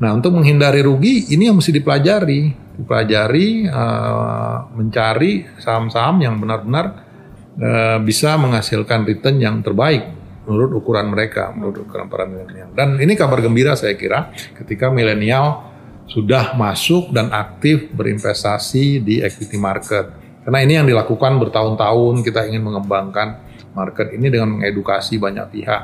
Nah 0.00 0.16
untuk 0.16 0.32
menghindari 0.32 0.80
rugi 0.80 1.30
ini 1.30 1.52
yang 1.52 1.60
mesti 1.60 1.76
dipelajari. 1.76 2.58
Dipelajari, 2.72 3.68
uh, 3.68 4.72
mencari 4.72 5.44
saham-saham 5.60 6.24
yang 6.24 6.40
benar-benar 6.40 7.11
uh, 7.58 7.98
bisa 8.00 8.36
menghasilkan 8.40 9.04
return 9.04 9.36
yang 9.42 9.60
terbaik 9.60 10.08
menurut 10.46 10.82
ukuran 10.82 11.10
mereka, 11.10 11.54
menurut 11.54 11.86
ukuran 11.86 12.10
para 12.10 12.26
milenial. 12.26 12.74
Dan 12.74 12.98
ini 12.98 13.14
kabar 13.14 13.38
gembira 13.38 13.78
saya 13.78 13.94
kira 13.94 14.34
ketika 14.58 14.90
milenial 14.90 15.70
sudah 16.10 16.58
masuk 16.58 17.14
dan 17.14 17.30
aktif 17.30 17.88
berinvestasi 17.94 19.00
di 19.00 19.22
equity 19.22 19.56
market. 19.56 20.10
Karena 20.42 20.58
ini 20.66 20.74
yang 20.82 20.86
dilakukan 20.90 21.38
bertahun-tahun 21.38 22.26
kita 22.26 22.50
ingin 22.50 22.66
mengembangkan 22.66 23.38
market 23.72 24.10
ini 24.10 24.26
dengan 24.28 24.58
mengedukasi 24.58 25.22
banyak 25.22 25.46
pihak. 25.54 25.82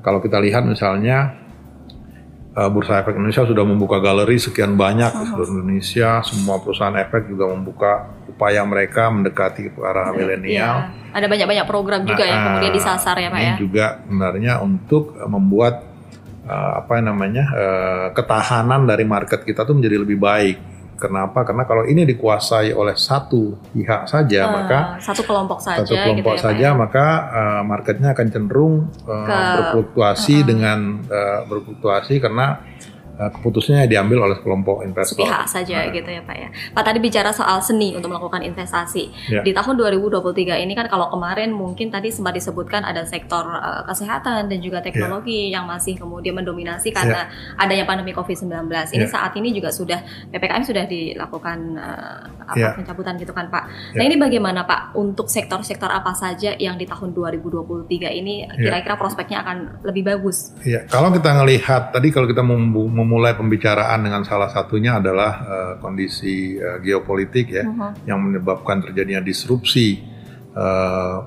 Kalau 0.00 0.24
kita 0.24 0.40
lihat 0.40 0.64
misalnya 0.64 1.36
uh, 2.56 2.68
Bursa 2.70 3.02
Efek 3.02 3.14
Indonesia 3.14 3.46
sudah 3.46 3.64
membuka 3.66 4.02
galeri 4.02 4.36
sekian 4.40 4.74
banyak 4.74 5.10
di 5.10 5.24
seluruh 5.30 5.60
Indonesia, 5.60 6.22
semua 6.26 6.58
perusahaan 6.58 6.94
efek 6.98 7.30
juga 7.30 7.50
membuka 7.50 7.92
upaya 8.26 8.62
mereka 8.66 9.10
mendekati 9.12 9.70
para 9.74 10.10
iya, 10.10 10.16
milenial. 10.16 10.76
Ya, 10.90 11.14
ada 11.14 11.26
banyak-banyak 11.26 11.66
program 11.66 12.02
juga 12.06 12.22
nah, 12.24 12.30
yang 12.30 12.40
kemudian 12.50 12.72
disasar 12.74 13.16
ya 13.18 13.28
Pak 13.28 13.40
ya. 13.42 13.54
juga 13.58 13.86
sebenarnya 14.06 14.52
untuk 14.62 15.18
membuat 15.26 15.74
uh, 16.46 16.72
apa 16.82 17.02
namanya 17.02 17.44
uh, 17.50 18.06
ketahanan 18.14 18.86
dari 18.86 19.04
market 19.06 19.42
kita 19.42 19.66
tuh 19.66 19.74
menjadi 19.78 19.96
lebih 20.02 20.18
baik 20.18 20.69
Kenapa? 21.00 21.48
Karena 21.48 21.64
kalau 21.64 21.88
ini 21.88 22.04
dikuasai 22.04 22.76
oleh 22.76 22.92
satu 22.92 23.56
pihak 23.72 24.04
saja, 24.04 24.40
uh, 24.44 24.50
maka 24.52 24.78
satu 25.00 25.24
kelompok 25.24 25.64
saja, 25.64 25.80
satu 25.80 25.96
kelompok 25.96 26.36
gitu 26.36 26.36
ya, 26.36 26.44
saja, 26.44 26.68
ya? 26.70 26.76
maka 26.76 27.06
uh, 27.32 27.62
marketnya 27.64 28.12
akan 28.12 28.26
cenderung 28.28 28.74
uh, 29.08 29.24
Ke, 29.24 29.38
berfluktuasi 29.64 30.44
uh, 30.44 30.46
dengan 30.46 30.78
uh, 31.08 31.40
berfluktuasi 31.48 32.20
karena 32.20 32.60
keputusannya 33.28 33.84
diambil 33.84 34.24
oleh 34.24 34.38
kelompok 34.40 34.80
investor. 34.80 35.20
Sepihak 35.20 35.44
saja 35.44 35.84
nah. 35.84 35.92
gitu 35.92 36.08
ya 36.08 36.22
Pak 36.24 36.36
ya. 36.40 36.48
Pak 36.72 36.82
tadi 36.88 36.98
bicara 37.04 37.30
soal 37.36 37.60
seni 37.60 37.92
untuk 37.92 38.08
melakukan 38.08 38.40
investasi. 38.40 39.12
Ya. 39.28 39.44
Di 39.44 39.52
tahun 39.52 39.76
2023 39.76 40.56
ini 40.64 40.72
kan 40.72 40.88
kalau 40.88 41.12
kemarin 41.12 41.52
mungkin 41.52 41.92
tadi 41.92 42.08
sempat 42.08 42.32
disebutkan 42.32 42.80
ada 42.80 43.04
sektor 43.04 43.44
uh, 43.44 43.84
kesehatan 43.84 44.48
dan 44.48 44.58
juga 44.64 44.80
teknologi 44.80 45.52
ya. 45.52 45.60
yang 45.60 45.68
masih 45.68 46.00
kemudian 46.00 46.32
mendominasi 46.32 46.88
karena 46.96 47.28
ya. 47.28 47.60
adanya 47.60 47.84
pandemi 47.84 48.16
Covid-19. 48.16 48.64
Ini 48.96 49.04
ya. 49.04 49.10
saat 49.10 49.36
ini 49.36 49.52
juga 49.52 49.68
sudah 49.68 50.00
PPKM 50.32 50.64
sudah 50.64 50.84
dilakukan 50.88 51.58
uh, 51.76 52.22
apa 52.48 52.56
ya. 52.56 52.72
pencabutan 52.72 53.20
gitu 53.20 53.36
kan 53.36 53.52
Pak. 53.52 53.64
Nah, 53.98 54.02
ya. 54.02 54.08
ini 54.08 54.16
bagaimana 54.16 54.64
Pak 54.64 54.96
untuk 54.96 55.28
sektor-sektor 55.28 55.92
apa 55.92 56.16
saja 56.16 56.56
yang 56.56 56.80
di 56.80 56.88
tahun 56.88 57.12
2023 57.12 57.84
ini 58.16 58.46
ya. 58.46 58.56
kira-kira 58.56 58.96
prospeknya 58.96 59.44
akan 59.44 59.84
lebih 59.84 60.08
bagus? 60.08 60.56
Iya, 60.62 60.86
kalau 60.86 61.12
kita 61.12 61.36
ngelihat 61.36 61.92
tadi 61.92 62.08
kalau 62.14 62.30
kita 62.30 62.40
mem 62.40 63.09
memulai 63.10 63.34
pembicaraan 63.34 64.06
dengan 64.06 64.22
salah 64.22 64.46
satunya 64.46 65.02
adalah 65.02 65.32
uh, 65.42 65.74
kondisi 65.82 66.54
uh, 66.54 66.78
geopolitik 66.78 67.50
ya, 67.50 67.66
uh 67.66 67.74
-huh. 67.74 67.92
yang 68.06 68.22
menyebabkan 68.22 68.78
terjadinya 68.86 69.18
disrupsi, 69.18 69.98
uh, 70.54 71.18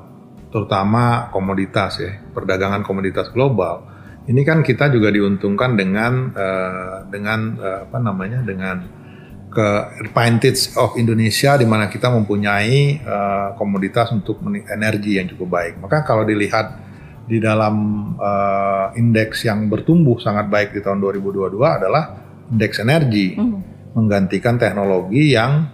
terutama 0.47 1.27
komoditas 1.27 1.99
ya, 1.99 2.23
perdagangan 2.31 2.87
komoditas 2.87 3.27
global. 3.35 3.83
Ini 4.23 4.47
kan 4.47 4.63
kita 4.63 4.87
juga 4.87 5.11
diuntungkan 5.11 5.75
dengan 5.75 6.31
uh, 6.31 7.03
dengan 7.11 7.59
uh, 7.59 7.79
apa 7.91 7.99
namanya 7.99 8.39
dengan 8.47 8.79
ke 9.51 9.67
advantage 10.07 10.79
of 10.79 10.95
Indonesia 10.95 11.59
di 11.59 11.67
mana 11.67 11.91
kita 11.91 12.07
mempunyai 12.07 13.03
uh, 13.03 13.59
komoditas 13.59 14.15
untuk 14.15 14.39
energi 14.71 15.19
yang 15.19 15.27
cukup 15.27 15.51
baik. 15.51 15.73
Maka 15.83 16.07
kalau 16.07 16.23
dilihat 16.23 16.92
di 17.24 17.39
dalam 17.39 17.75
uh, 18.20 18.92
indeks 19.00 19.48
yang 19.48 19.72
bertumbuh 19.72 20.20
sangat 20.20 20.51
baik 20.51 20.75
di 20.75 20.84
tahun 20.84 21.00
2022 21.00 21.56
adalah 21.63 22.03
indeks 22.51 22.84
energi 22.84 23.39
mm. 23.39 23.60
menggantikan 23.96 24.60
teknologi 24.60 25.32
yang 25.32 25.68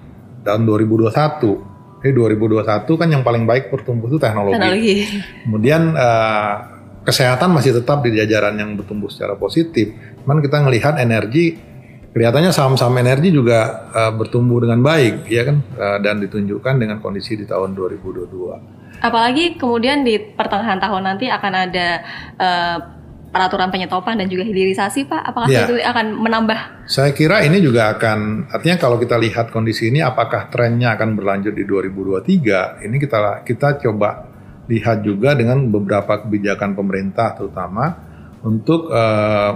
tahun 0.46 0.64
2021. 0.66 1.10
Jadi 2.00 2.12
2021 2.16 2.64
kan 2.96 3.08
yang 3.12 3.24
paling 3.26 3.44
baik 3.44 3.74
bertumbuh 3.74 4.08
itu 4.08 4.22
teknologi. 4.22 4.56
teknologi. 4.56 4.96
Kemudian 5.44 5.82
uh, 5.98 6.54
kesehatan 7.04 7.50
masih 7.52 7.82
tetap 7.82 8.06
di 8.06 8.16
jajaran 8.16 8.56
yang 8.56 8.78
bertumbuh 8.78 9.10
secara 9.12 9.36
positif. 9.36 9.92
Cuman 10.24 10.40
kita 10.40 10.64
melihat 10.64 10.96
energi 11.02 11.58
kelihatannya 12.14 12.54
saham-saham 12.54 12.94
energi 13.02 13.34
juga 13.34 13.90
uh, 13.92 14.14
bertumbuh 14.14 14.64
dengan 14.64 14.82
baik 14.82 15.30
ya 15.30 15.46
kan 15.50 15.58
uh, 15.78 15.98
dan 16.02 16.22
ditunjukkan 16.22 16.78
dengan 16.78 16.98
kondisi 17.02 17.36
di 17.36 17.46
tahun 17.50 17.74
2022. 17.74 18.79
Apalagi 19.00 19.56
kemudian 19.56 20.04
di 20.04 20.20
pertengahan 20.20 20.80
tahun 20.80 21.04
nanti 21.04 21.32
akan 21.32 21.54
ada 21.56 21.88
uh, 22.36 22.78
peraturan 23.30 23.70
penyetopan 23.70 24.18
dan 24.18 24.28
juga 24.28 24.44
hilirisasi, 24.44 25.06
Pak. 25.06 25.22
Apakah 25.22 25.50
ya. 25.50 25.66
itu 25.70 25.78
akan 25.80 26.06
menambah? 26.18 26.90
Saya 26.90 27.14
kira 27.14 27.46
ini 27.46 27.62
juga 27.62 27.94
akan, 27.94 28.50
artinya 28.50 28.78
kalau 28.82 28.98
kita 28.98 29.16
lihat 29.22 29.54
kondisi 29.54 29.94
ini, 29.94 30.02
apakah 30.02 30.50
trennya 30.50 30.98
akan 30.98 31.14
berlanjut 31.14 31.54
di 31.54 31.64
2023? 31.64 32.86
Ini 32.90 32.96
kita 32.98 33.46
kita 33.46 33.68
coba 33.86 34.26
lihat 34.70 35.06
juga 35.06 35.38
dengan 35.38 35.62
beberapa 35.70 36.26
kebijakan 36.26 36.74
pemerintah, 36.74 37.38
terutama 37.38 37.86
untuk 38.42 38.90
uh, 38.90 39.52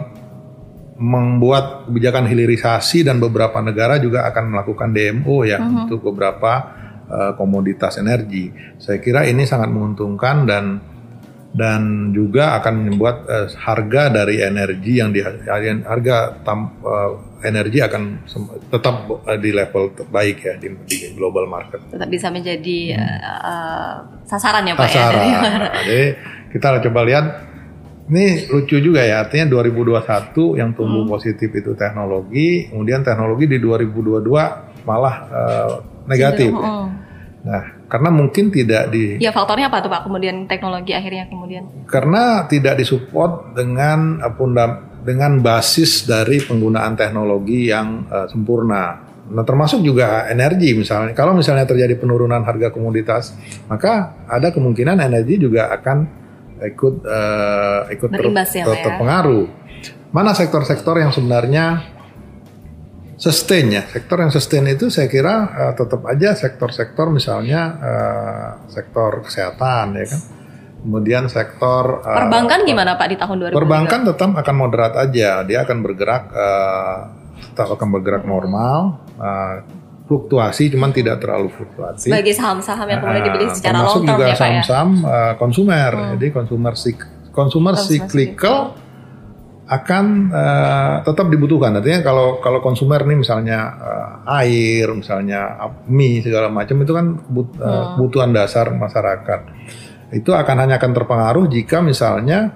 membuat 0.94 1.90
kebijakan 1.90 2.30
hilirisasi 2.30 3.02
dan 3.02 3.18
beberapa 3.18 3.58
negara 3.66 3.98
juga 3.98 4.30
akan 4.30 4.54
melakukan 4.54 4.94
DMO 4.94 5.42
ya 5.42 5.58
uh 5.58 5.66
mhm. 5.66 5.70
-huh. 5.70 5.82
untuk 5.90 6.00
beberapa 6.14 6.83
uh, 7.13 7.32
komoditas 7.38 8.01
energi. 8.01 8.50
Saya 8.82 8.98
kira 8.98 9.29
ini 9.29 9.46
sangat 9.46 9.70
menguntungkan 9.70 10.50
dan 10.50 10.65
dan 11.53 12.10
juga 12.10 12.58
akan 12.58 12.74
membuat 12.89 13.29
uh, 13.29 13.46
harga 13.53 14.10
dari 14.10 14.41
energi 14.41 14.98
yang 14.98 15.13
di 15.13 15.22
harga 15.22 16.41
tam, 16.41 16.82
uh, 16.82 17.38
energi 17.46 17.77
akan 17.77 18.25
tetap 18.74 19.05
uh, 19.05 19.38
di 19.38 19.53
level 19.53 19.93
terbaik 19.93 20.41
ya 20.41 20.58
di, 20.58 20.74
di 20.89 21.13
global 21.13 21.46
market. 21.46 21.93
Tetap 21.93 22.10
bisa 22.10 22.34
menjadi 22.34 22.98
hmm. 22.98 23.20
uh, 23.22 23.96
sasaran 24.25 24.65
ya 24.65 24.74
Pak 24.74 24.89
sasaran. 24.89 25.24
ya. 25.29 25.39
Jadi 25.86 26.03
kita 26.58 26.82
coba 26.89 27.01
lihat 27.05 27.25
ini 28.10 28.50
lucu 28.50 28.82
juga 28.82 29.05
ya 29.05 29.24
artinya 29.24 29.48
2021 29.62 30.60
yang 30.60 30.74
tumbuh 30.74 31.05
hmm. 31.05 31.13
positif 31.13 31.53
itu 31.53 31.77
teknologi, 31.77 32.67
kemudian 32.74 33.05
teknologi 33.05 33.46
di 33.46 33.62
2022 33.62 34.89
malah 34.89 35.15
uh, 35.29 35.74
negatif. 36.10 36.50
Ya. 36.50 37.02
Nah, 37.44 37.76
karena 37.92 38.08
mungkin 38.08 38.56
tidak 38.56 38.88
di 38.96 39.20
Ya, 39.20 39.36
faktornya 39.36 39.68
apa 39.68 39.84
tuh 39.84 39.92
Pak? 39.92 40.08
Kemudian 40.08 40.48
teknologi 40.48 40.96
akhirnya 40.96 41.28
kemudian 41.28 41.68
Karena 41.92 42.48
tidak 42.48 42.80
disupport 42.80 43.52
dengan 43.52 44.24
uh, 44.24 44.74
dengan 45.04 45.44
basis 45.44 46.08
dari 46.08 46.40
penggunaan 46.40 46.96
teknologi 46.96 47.68
yang 47.68 48.08
uh, 48.08 48.32
sempurna. 48.32 49.12
Nah, 49.28 49.44
termasuk 49.44 49.84
juga 49.84 50.28
energi 50.32 50.72
misalnya. 50.72 51.12
Kalau 51.12 51.36
misalnya 51.36 51.68
terjadi 51.68 52.00
penurunan 52.00 52.44
harga 52.44 52.72
komoditas, 52.72 53.36
maka 53.68 54.16
ada 54.28 54.52
kemungkinan 54.56 55.04
energi 55.04 55.40
juga 55.40 55.68
akan 55.76 55.98
ikut 56.64 56.96
uh, 57.04 57.92
ikut 57.92 58.10
ter, 58.12 58.24
ya, 58.56 58.64
ter, 58.64 58.78
terpengaruh. 58.88 59.46
Mana 60.16 60.32
sektor-sektor 60.32 60.96
yang 60.96 61.12
sebenarnya 61.12 61.93
sustain 63.24 63.72
ya 63.72 63.88
sektor 63.88 64.20
yang 64.20 64.32
sustain 64.36 64.68
itu 64.68 64.92
saya 64.92 65.08
kira 65.08 65.48
uh, 65.48 65.74
tetap 65.80 66.03
aja 66.12 66.36
sektor-sektor 66.36 67.08
misalnya 67.08 67.62
uh, 67.80 68.50
sektor 68.68 69.24
kesehatan 69.24 69.96
ya 69.96 70.06
kan. 70.12 70.22
Kemudian 70.84 71.32
sektor 71.32 72.03
uh, 72.03 72.18
perbankan 72.27 72.68
gimana 72.68 73.00
pak 73.00 73.08
di 73.08 73.15
tahun 73.15 73.56
2020 73.56 73.56
perbankan 73.56 74.00
tetap 74.12 74.30
akan 74.36 74.56
moderat 74.60 74.94
aja. 75.00 75.48
Dia 75.48 75.63
akan 75.63 75.77
bergerak 75.80 76.24
uh, 76.36 77.00
tetap 77.56 77.72
akan 77.80 77.88
bergerak 77.96 78.27
normal 78.27 79.00
uh, 79.15 79.63
fluktuasi 80.03 80.75
cuman 80.75 80.92
tidak 80.92 81.24
terlalu 81.24 81.48
fluktuasi. 81.56 82.12
Sebagai 82.12 82.36
saham-saham 82.36 82.92
yang 82.92 83.00
kemudian 83.00 83.24
dibeli 83.24 83.48
secara 83.56 83.88
long 83.88 84.03
term 84.03 84.20
juga 84.20 84.25
ya, 84.27 84.27
ya? 84.27 84.36
saham-saham 84.36 84.89
ya, 85.00 85.08
uh, 85.08 85.34
konsumer. 85.39 85.92
Hmm. 85.96 86.10
jadi 86.20 86.27
konsumer 86.36 86.74
sik 86.75 87.00
konsumer 87.32 87.80
cyclical 87.80 88.75
akan 89.74 90.06
uh, 90.30 90.96
tetap 91.01 91.27
dibutuhkan. 91.34 91.74
Artinya 91.74 92.06
kalau 92.06 92.38
kalau 92.38 92.62
konsumer 92.62 93.01
nih 93.01 93.18
misalnya 93.18 93.60
uh, 93.74 94.38
air, 94.44 94.86
misalnya 94.94 95.58
mie 95.89 96.22
segala 96.22 96.53
macam 96.53 96.77
itu 96.86 96.94
kan 96.94 97.06
but, 97.25 97.50
uh, 97.58 97.98
kebutuhan 97.98 98.30
dasar 98.30 98.70
masyarakat. 98.70 99.42
Itu 100.13 100.38
akan 100.38 100.56
hanya 100.62 100.77
akan 100.77 100.92
terpengaruh 100.94 101.50
jika 101.50 101.82
misalnya 101.82 102.53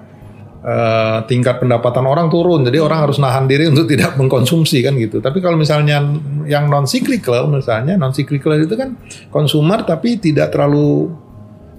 eh, 0.62 1.18
tingkat 1.26 1.58
pendapatan 1.58 2.06
orang 2.06 2.30
turun, 2.30 2.62
jadi 2.62 2.78
orang 2.78 3.02
harus 3.02 3.18
nahan 3.18 3.50
diri 3.50 3.66
untuk 3.66 3.88
tidak 3.90 4.14
mengkonsumsi 4.14 4.78
kan 4.78 4.94
gitu. 4.94 5.18
Tapi 5.18 5.42
kalau 5.42 5.58
misalnya 5.58 5.98
yang 6.46 6.70
non 6.70 6.86
cyclical 6.86 7.50
misalnya 7.50 7.98
non 7.98 8.14
cyclical 8.14 8.54
itu 8.54 8.78
kan 8.78 8.94
konsumer 9.34 9.82
tapi 9.82 10.22
tidak 10.22 10.54
terlalu 10.54 11.10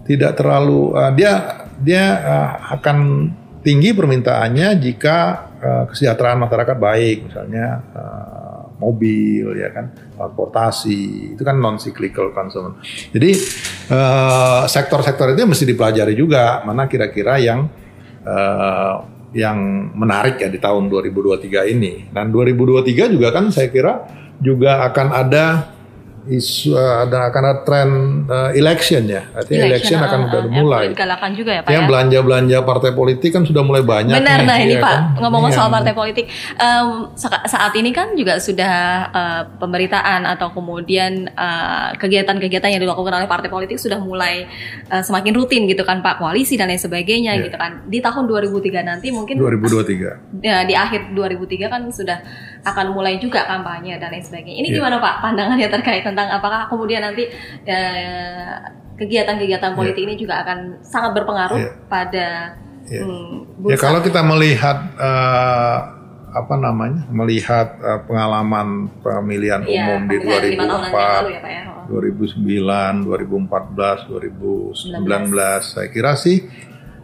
tidak 0.03 0.35
terlalu 0.35 0.91
uh, 0.99 1.15
dia 1.15 1.63
dia 1.79 2.03
uh, 2.27 2.49
akan 2.75 2.97
tinggi 3.59 3.91
permintaannya 3.91 4.79
jika 4.79 5.17
uh, 5.59 5.83
kesejahteraan 5.91 6.39
masyarakat 6.39 6.77
baik 6.79 7.17
misalnya 7.27 7.83
uh, 7.91 8.59
mobil 8.79 9.59
ya 9.59 9.69
kan 9.75 9.91
transportasi 10.15 11.35
itu 11.35 11.41
kan 11.43 11.59
non 11.59 11.77
cyclical 11.77 12.31
consumer. 12.31 12.79
Jadi 13.11 13.31
uh, 13.91 14.63
sektor-sektor 14.65 15.35
itu 15.35 15.43
mesti 15.43 15.67
dipelajari 15.67 16.15
juga 16.15 16.63
mana 16.63 16.87
kira-kira 16.87 17.35
yang 17.43 17.67
uh, 18.23 18.95
yang 19.35 19.91
menarik 19.93 20.41
ya 20.41 20.49
di 20.49 20.57
tahun 20.57 20.89
2023 20.89 21.75
ini. 21.75 22.09
Dan 22.09 22.33
2023 22.33 23.13
juga 23.13 23.29
kan 23.29 23.51
saya 23.53 23.69
kira 23.69 24.07
juga 24.39 24.87
akan 24.87 25.07
ada 25.11 25.45
isu 26.27 26.75
uh, 26.75 27.07
dan 27.07 27.31
akan 27.31 27.41
ada 27.41 27.57
tren 27.63 27.89
uh, 28.25 28.51
election 28.51 29.07
ya. 29.07 29.29
Artinya 29.31 29.69
election, 29.69 29.95
election 29.95 29.99
akan 30.01 30.19
uh, 30.19 30.25
sudah 30.27 30.41
uh, 30.41 30.51
mulai. 30.51 30.83
Galakan 30.91 31.31
juga 31.33 31.51
ya 31.55 31.61
Pak 31.63 31.71
yang 31.71 31.85
ya. 31.85 31.89
belanja-belanja 31.89 32.57
partai 32.63 32.91
politik 32.91 33.29
kan 33.31 33.43
sudah 33.45 33.63
mulai 33.63 33.79
banyak. 33.79 34.17
Benar, 34.17 34.39
nih, 34.41 34.47
nah 34.49 34.57
ini 34.59 34.75
ya 34.75 34.83
Pak 34.83 34.91
kan? 34.91 35.03
ngomong 35.21 35.43
Ini 35.47 35.55
soal 35.55 35.69
partai 35.69 35.93
politik, 35.93 36.25
um, 36.57 36.87
sa- 37.15 37.45
saat 37.45 37.73
ini 37.77 37.89
kan 37.89 38.11
juga 38.13 38.37
sudah 38.37 38.75
uh, 39.09 39.41
pemberitaan 39.57 40.27
atau 40.27 40.51
kemudian 40.51 41.31
uh, 41.31 41.95
kegiatan-kegiatan 41.95 42.69
yang 42.69 42.81
dilakukan 42.81 43.13
oleh 43.13 43.29
partai 43.29 43.47
politik 43.47 43.77
sudah 43.77 44.01
mulai 44.01 44.49
uh, 44.89 44.99
semakin 44.99 45.31
rutin 45.31 45.63
gitu 45.65 45.85
kan 45.85 46.01
Pak 46.01 46.19
koalisi 46.19 46.57
dan 46.57 46.67
lain 46.67 46.81
sebagainya 46.81 47.37
Iya. 47.37 47.45
gitu 47.47 47.57
kan. 47.57 47.85
Di 47.85 48.01
tahun 48.01 48.25
2003 48.25 48.81
nanti 48.81 49.13
mungkin 49.13 49.37
2023. 49.37 50.41
ya, 50.41 50.65
di 50.65 50.73
akhir 50.73 51.13
2003 51.13 51.69
kan 51.69 51.81
sudah 51.89 52.17
akan 52.59 52.91
mulai 52.91 53.15
juga 53.17 53.45
kampanye 53.45 53.95
dan 53.97 54.11
lain 54.11 54.19
sebagainya. 54.19 54.59
Ini 54.59 54.67
Iya. 54.67 54.75
gimana 54.77 54.95
Pak 54.97 55.15
pandangannya 55.21 55.67
terkait 55.69 56.03
tentang 56.03 56.27
apakah 56.27 56.67
kemudian 56.67 56.99
nanti 56.99 57.27
eh, 57.63 58.53
kegiatan-kegiatan 58.95 59.73
politik 59.73 60.03
ini 60.03 60.15
juga 60.15 60.43
akan 60.43 60.83
sangat 60.83 61.15
berpengaruh 61.15 61.55
Iya. 61.57 61.71
pada 61.87 62.27
Iya. 62.85 63.03
hmm, 63.05 63.69
Ya 63.69 63.77
kalau 63.77 63.99
kita 63.99 64.19
melihat 64.21 64.77
eh, 64.95 65.77
apa 66.29 66.55
namanya 66.55 67.07
melihat 67.09 67.79
eh, 67.79 67.99
pengalaman 68.03 68.91
pemilihan 68.99 69.63
Iya, 69.63 69.81
umum 69.87 70.01
di 70.05 70.17
pemilihan 70.17 70.43
lima 70.51 70.63
tahunan 70.63 70.91
yang 70.91 70.93
lalu 70.93 70.93
2004, 70.93 71.33
ya 71.33 71.39
Pak 71.39 71.51
ya. 71.51 71.61
Oh. 71.65 71.85
2009, 71.89 73.01
2014, 73.01 74.05
2019, 74.05 74.93
saya 75.65 75.87
kira 75.89 76.13
sih 76.13 76.45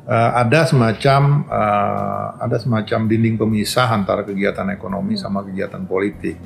eh, 0.05 0.31
ada 0.39 0.65
semacam 0.69 1.21
eh, 1.49 2.27
ada 2.45 2.57
semacam 2.61 2.99
dinding 3.09 3.35
pemisah 3.41 3.89
antara 3.89 4.21
kegiatan 4.21 4.69
ekonomi 4.71 5.17
sama 5.17 5.41
kegiatan 5.41 5.83
politik. 5.83 6.37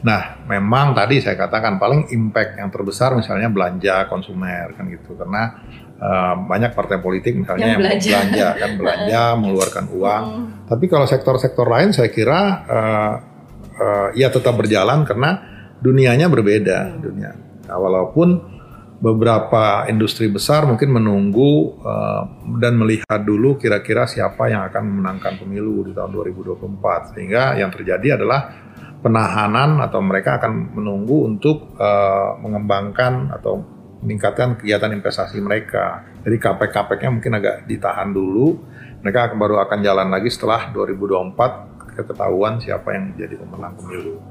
Nah, 0.00 0.40
memang 0.48 0.96
tadi 0.96 1.20
saya 1.20 1.36
katakan 1.36 1.76
paling 1.76 2.08
impact 2.08 2.56
yang 2.56 2.72
terbesar 2.72 3.12
misalnya 3.12 3.52
belanja 3.52 4.08
konsumer 4.08 4.72
kan 4.72 4.88
gitu 4.88 5.12
karena 5.12 5.60
eh, 6.00 6.34
banyak 6.40 6.72
partai 6.72 6.98
politik 7.04 7.36
misalnya 7.36 7.66
Yang 7.66 7.70
yang, 7.70 7.80
belanja. 7.84 8.10
belanja 8.10 8.48
kan 8.56 8.70
belanja 8.80 9.22
mengeluarkan 9.36 9.84
uang. 9.92 10.24
Hmm. 10.24 10.46
Tapi 10.64 10.84
kalau 10.88 11.04
sektor-sektor 11.04 11.68
lain 11.68 11.92
saya 11.92 12.08
kira 12.08 12.40
eh, 12.64 13.14
eh, 13.76 14.08
ya 14.24 14.32
tetap 14.32 14.56
berjalan 14.56 15.04
karena 15.04 15.30
dunianya 15.80 16.28
berbeda 16.32 17.00
dunia. 17.00 17.32
Nah, 17.68 17.76
walaupun 17.76 18.59
beberapa 19.00 19.88
industri 19.88 20.28
besar 20.28 20.68
mungkin 20.68 20.92
menunggu 20.92 21.80
eh, 21.80 22.22
dan 22.60 22.76
melihat 22.76 23.24
dulu 23.24 23.56
kira-kira 23.56 24.04
siapa 24.04 24.52
yang 24.52 24.68
akan 24.68 24.82
memenangkan 24.84 25.40
pemilu 25.40 25.88
di 25.88 25.96
tahun 25.96 26.12
2024 26.12 27.16
sehingga 27.16 27.56
yang 27.56 27.72
terjadi 27.72 28.20
adalah 28.20 28.52
penahanan 29.00 29.80
atau 29.80 30.04
mereka 30.04 30.36
akan 30.36 30.76
menunggu 30.76 31.24
untuk 31.24 31.80
eh, 31.80 32.30
mengembangkan 32.44 33.32
atau 33.40 33.80
meningkatkan 34.04 34.60
kegiatan 34.60 34.92
investasi 34.96 35.40
mereka. 35.40 36.04
Jadi 36.24 36.36
kapek-kapeknya 36.36 37.10
mungkin 37.12 37.32
agak 37.36 37.68
ditahan 37.68 38.12
dulu. 38.12 38.56
Mereka 39.00 39.32
baru 39.36 39.64
akan 39.64 39.80
jalan 39.80 40.12
lagi 40.12 40.28
setelah 40.28 40.68
2024 40.76 42.04
ketahuan 42.04 42.60
siapa 42.60 42.92
yang 42.92 43.12
menjadi 43.12 43.40
pemenang 43.40 43.76
pemilu. 43.80 44.29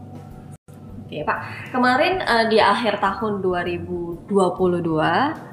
Oke 1.10 1.26
Pak, 1.26 1.74
kemarin 1.74 2.22
eh, 2.22 2.46
di 2.54 2.62
akhir 2.62 3.02
tahun 3.02 3.42
2022 3.42 4.30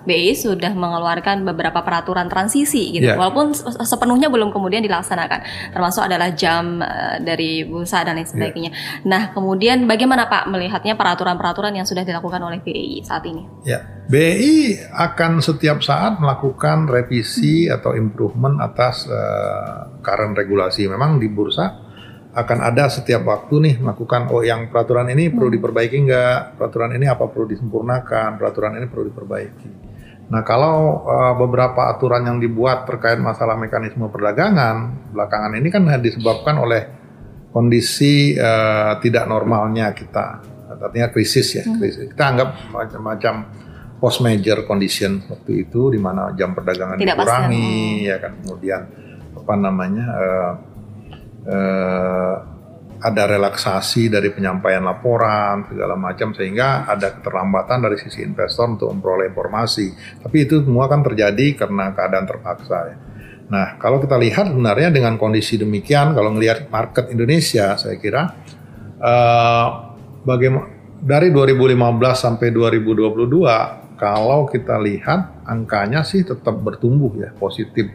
BI 0.04 0.36
sudah 0.36 0.68
mengeluarkan 0.76 1.48
beberapa 1.48 1.80
peraturan 1.80 2.28
transisi 2.28 2.92
gitu, 2.92 3.08
Iya. 3.08 3.16
walaupun 3.16 3.56
se- 3.56 3.64
sepenuhnya 3.80 4.28
belum 4.28 4.52
kemudian 4.52 4.84
dilaksanakan, 4.84 5.72
termasuk 5.72 6.04
adalah 6.04 6.28
jam 6.36 6.84
eh, 6.84 7.24
dari 7.24 7.64
bursa 7.64 8.04
dan 8.04 8.20
lain 8.20 8.28
sebagainya. 8.28 8.70
Nah 9.08 9.32
kemudian 9.32 9.88
bagaimana 9.88 10.28
Pak 10.28 10.52
melihatnya 10.52 10.92
peraturan-peraturan 10.92 11.72
yang 11.72 11.88
sudah 11.88 12.04
dilakukan 12.04 12.44
oleh 12.44 12.60
BI 12.60 13.00
saat 13.00 13.24
ini? 13.24 13.48
Ya, 13.64 13.80
BI 14.12 14.76
akan 14.92 15.40
setiap 15.40 15.80
saat 15.80 16.20
melakukan 16.20 16.84
revisi 16.84 17.64
atau 17.72 17.96
improvement 17.96 18.60
atas 18.60 19.08
eh, 19.08 20.04
current 20.04 20.36
regulasi. 20.36 20.84
Memang 20.84 21.16
di 21.16 21.32
bursa 21.32 21.85
akan 22.36 22.58
ada 22.60 22.92
setiap 22.92 23.24
waktu 23.24 23.54
nih 23.64 23.74
melakukan 23.80 24.28
oh 24.28 24.44
yang 24.44 24.68
peraturan 24.68 25.08
ini 25.08 25.32
perlu 25.32 25.48
diperbaiki 25.56 25.96
nggak, 26.04 26.60
peraturan 26.60 26.92
ini 26.92 27.08
apa 27.08 27.32
perlu 27.32 27.48
disempurnakan, 27.48 28.36
peraturan 28.36 28.76
ini 28.76 28.86
perlu 28.92 29.08
diperbaiki. 29.08 29.70
Nah 30.28 30.44
kalau 30.44 31.06
eh, 31.08 31.34
beberapa 31.40 31.88
aturan 31.88 32.28
yang 32.28 32.36
dibuat 32.36 32.84
terkait 32.84 33.16
masalah 33.16 33.56
mekanisme 33.56 34.04
perdagangan 34.12 35.08
belakangan 35.16 35.56
ini 35.56 35.68
kan 35.72 35.88
disebabkan 35.96 36.60
oleh 36.60 36.82
kondisi 37.56 38.36
eh, 38.36 38.92
tidak 39.00 39.24
normalnya 39.24 39.96
kita, 39.96 40.44
artinya 40.76 41.08
krisis 41.08 41.56
ya, 41.56 41.64
krisis. 41.64 42.12
Kita 42.12 42.36
anggap 42.36 42.68
macam-macam 42.68 43.34
post 43.96 44.20
major 44.20 44.68
condition 44.68 45.24
waktu 45.24 45.64
itu 45.64 45.88
di 45.88 45.96
mana 45.96 46.36
jam 46.36 46.52
perdagangan 46.52 47.00
Tidak 47.00 47.16
pasti, 47.16 47.24
dikurangi 47.32 47.80
ya 48.04 48.16
kan? 48.20 48.32
Kemudian 48.44 48.82
apa 49.40 49.54
namanya 49.56 50.04
eh, 50.20 50.52
eh, 51.46 52.36
ada 52.96 53.22
relaksasi 53.28 54.08
dari 54.08 54.32
penyampaian 54.32 54.82
laporan 54.82 55.68
segala 55.68 55.94
macam 55.94 56.32
sehingga 56.32 56.88
ada 56.88 57.20
keterlambatan 57.20 57.84
dari 57.84 57.96
sisi 58.00 58.24
investor 58.24 58.72
untuk 58.72 58.88
memperoleh 58.90 59.30
informasi. 59.30 60.18
Tapi 60.24 60.36
itu 60.48 60.64
semua 60.64 60.88
kan 60.88 61.04
terjadi 61.04 61.66
karena 61.66 61.92
keadaan 61.92 62.26
terpaksa 62.26 62.78
ya. 62.88 62.96
Nah, 63.46 63.78
kalau 63.78 64.02
kita 64.02 64.18
lihat 64.18 64.50
sebenarnya 64.50 64.90
dengan 64.90 65.14
kondisi 65.14 65.54
demikian, 65.54 66.18
kalau 66.18 66.34
melihat 66.34 66.66
market 66.66 67.14
Indonesia, 67.14 67.78
saya 67.78 67.94
kira 68.00 68.34
eh, 68.98 69.66
bagaimana 70.26 70.76
dari 70.96 71.30
2015 71.30 71.76
sampai 72.16 72.50
2022, 72.50 73.94
kalau 74.00 74.48
kita 74.48 74.80
lihat 74.80 75.46
angkanya 75.46 76.02
sih 76.02 76.24
tetap 76.24 76.58
bertumbuh 76.58 77.14
ya 77.20 77.30
positif. 77.36 77.86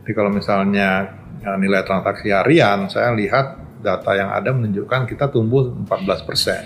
Jadi 0.00 0.12
kalau 0.14 0.30
misalnya 0.32 1.12
nilai 1.60 1.84
transaksi 1.84 2.32
harian, 2.32 2.88
saya 2.88 3.12
lihat 3.12 3.60
data 3.84 4.16
yang 4.16 4.32
ada 4.32 4.50
menunjukkan 4.56 5.04
kita 5.04 5.28
tumbuh 5.28 5.68
14 5.84 6.24
persen. 6.24 6.62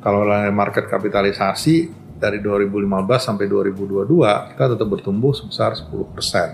Kalau 0.00 0.24
nilai 0.24 0.52
market 0.52 0.88
kapitalisasi 0.88 1.88
dari 2.20 2.44
2015 2.44 2.84
sampai 3.16 3.48
2022 3.48 4.52
kita 4.52 4.64
tetap 4.76 4.88
bertumbuh 4.88 5.32
sebesar 5.32 5.72
10 5.72 6.12
persen. 6.12 6.48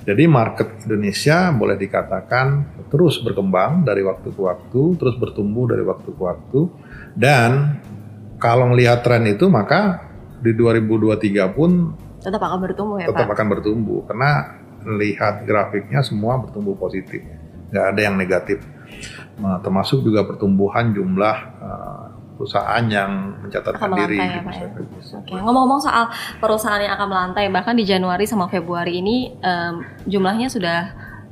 Jadi 0.00 0.24
market 0.24 0.88
Indonesia 0.88 1.52
boleh 1.52 1.76
dikatakan 1.76 2.80
terus 2.88 3.20
berkembang 3.20 3.84
dari 3.84 4.00
waktu 4.00 4.32
ke 4.32 4.40
waktu, 4.40 4.96
terus 4.96 5.14
bertumbuh 5.20 5.68
dari 5.68 5.84
waktu 5.84 6.08
ke 6.08 6.22
waktu, 6.24 6.60
dan 7.12 7.76
kalau 8.40 8.72
melihat 8.72 9.04
tren 9.04 9.28
itu 9.28 9.52
maka 9.52 10.08
di 10.40 10.56
2023 10.56 11.52
pun 11.52 11.70
Tetap 12.20 12.40
akan 12.40 12.58
bertumbuh 12.64 12.96
ya 13.00 13.08
tetap 13.12 13.28
Pak? 13.28 13.36
akan 13.36 13.46
bertumbuh 13.48 14.00
karena 14.08 14.59
lihat 14.84 15.44
grafiknya 15.44 16.00
semua 16.00 16.40
bertumbuh 16.40 16.76
positif, 16.76 17.20
nggak 17.70 17.86
ada 17.96 18.00
yang 18.00 18.16
negatif. 18.16 18.62
Nah, 19.40 19.60
termasuk 19.64 20.04
juga 20.04 20.26
pertumbuhan 20.28 20.92
jumlah 20.92 21.36
eh, 21.60 22.06
perusahaan 22.40 22.84
yang 22.88 23.36
mencatatkan 23.44 23.84
Akan 23.84 24.00
diri. 24.00 24.16
ya, 24.16 24.40
Pak, 24.40 24.54
ya? 24.56 24.68
Oke, 25.20 25.36
ngomong-ngomong 25.36 25.80
soal 25.84 26.08
perusahaan 26.40 26.80
yang 26.80 26.96
akan 26.96 27.08
melantai, 27.12 27.52
bahkan 27.52 27.76
di 27.76 27.84
Januari 27.84 28.24
sama 28.24 28.48
Februari 28.48 29.04
ini 29.04 29.28
em, 29.44 29.84
jumlahnya 30.08 30.48
sudah 30.48 30.78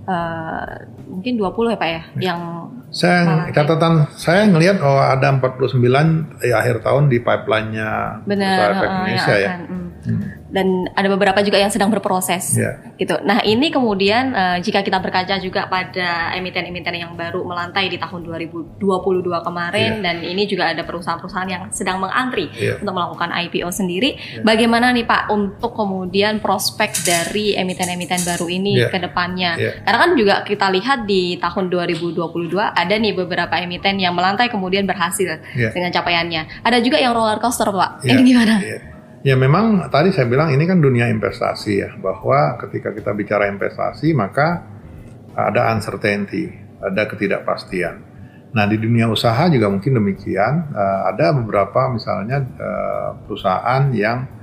eh, 0.04 0.84
mungkin 1.08 1.40
20 1.40 1.72
ya 1.72 1.78
Pak 1.80 1.88
ya, 1.88 2.02
yang 2.28 2.40
Saya 2.88 3.24
Melantai. 3.24 3.52
catatan 3.52 3.94
saya 4.16 4.48
ngelihat 4.48 4.80
oh 4.80 4.96
ada 4.96 5.28
49 5.28 6.40
di 6.40 6.52
akhir 6.52 6.80
tahun 6.80 7.12
di 7.12 7.20
pipeline-nya 7.20 8.24
benar 8.24 8.76
efek 8.76 8.88
eh, 8.88 8.92
Indonesia 8.96 9.34
ya. 9.36 9.48
akan, 9.48 9.60
mm. 9.64 9.88
Hmm. 10.08 10.20
Dan 10.48 10.88
ada 10.96 11.08
beberapa 11.08 11.44
juga 11.44 11.60
yang 11.60 11.68
sedang 11.68 11.92
berproses 11.92 12.56
Ya. 12.56 12.80
gitu. 12.96 13.20
Nah 13.20 13.44
ini 13.44 13.68
kemudian 13.68 14.32
eh, 14.32 14.58
jika 14.58 14.80
kita 14.80 14.96
berkaca 14.98 15.36
juga 15.36 15.68
pada 15.68 16.32
emiten-emiten 16.32 16.96
yang 16.96 17.12
baru 17.12 17.44
melantai 17.44 17.86
di 17.86 18.00
tahun 18.00 18.24
2022 18.24 18.80
kemarin 19.44 20.00
Iya. 20.00 20.02
dan 20.02 20.16
ini 20.20 20.42
juga 20.44 20.72
ada 20.72 20.82
perusahaan-perusahaan 20.82 21.48
yang 21.48 21.62
sedang 21.68 22.00
mengantri 22.00 22.48
Iya. 22.50 22.80
untuk 22.80 22.94
melakukan 22.94 23.28
IPO 23.28 23.68
sendiri. 23.68 24.16
Bagaimana 24.40 24.88
nih 24.90 25.04
Pak 25.04 25.28
untuk 25.28 25.76
kemudian 25.76 26.40
prospek 26.40 27.04
dari 27.04 27.52
emiten-emiten 27.52 28.24
baru 28.24 28.48
ini 28.48 28.80
Iya. 28.80 28.88
ke 28.88 28.98
depannya? 28.98 29.50
Iya. 29.54 29.70
Karena 29.84 29.98
kan 30.00 30.10
juga 30.16 30.34
kita 30.42 30.66
lihat 30.72 31.04
di 31.04 31.36
tahun 31.36 31.68
2022 31.68 32.72
ada 32.72 32.94
nih 32.96 33.12
beberapa 33.12 33.52
emiten 33.60 34.00
yang 34.00 34.16
melantai 34.16 34.48
kemudian 34.48 34.88
berhasil 34.88 35.28
Iya. 35.52 35.76
dengan 35.76 35.92
capaiannya. 35.92 36.64
Ada 36.64 36.80
juga 36.80 36.96
yang 36.96 37.12
roller 37.12 37.36
coaster 37.36 37.68
Pak. 37.68 38.00
Ya, 38.00 38.16
Ini 38.16 38.22
gimana? 38.24 38.54
ya. 38.64 38.78
Ya 39.26 39.34
memang 39.34 39.90
tadi 39.90 40.14
saya 40.14 40.30
bilang 40.30 40.54
ini 40.54 40.62
kan 40.62 40.78
dunia 40.78 41.10
investasi 41.10 41.72
ya 41.82 41.90
bahwa 41.98 42.54
ketika 42.62 42.94
kita 42.94 43.10
bicara 43.18 43.50
investasi 43.50 44.14
maka 44.14 44.62
ada 45.34 45.74
uncertainty, 45.74 46.50
ada 46.78 47.02
ketidakpastian. 47.10 47.94
Nah 48.54 48.64
di 48.70 48.78
dunia 48.78 49.10
usaha 49.10 49.50
juga 49.50 49.66
mungkin 49.66 49.98
demikian. 49.98 50.54
Eh, 50.70 51.00
ada 51.14 51.34
beberapa 51.34 51.90
misalnya 51.90 52.38
eh, 52.42 53.10
perusahaan 53.26 53.82
yang 53.90 54.38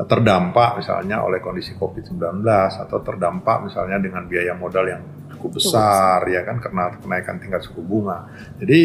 terdampak 0.00 0.80
misalnya 0.80 1.20
oleh 1.20 1.42
kondisi 1.42 1.76
COVID-19 1.76 2.40
atau 2.86 2.98
terdampak 3.04 3.68
misalnya 3.68 4.00
dengan 4.00 4.24
biaya 4.24 4.56
modal 4.56 4.86
yang 4.86 5.02
cukup 5.34 5.60
besar 5.60 6.24
ya 6.30 6.40
kan 6.46 6.62
karena 6.62 6.94
kenaikan 7.00 7.36
tingkat 7.40 7.64
suku 7.64 7.80
bunga. 7.80 8.28
Jadi 8.60 8.80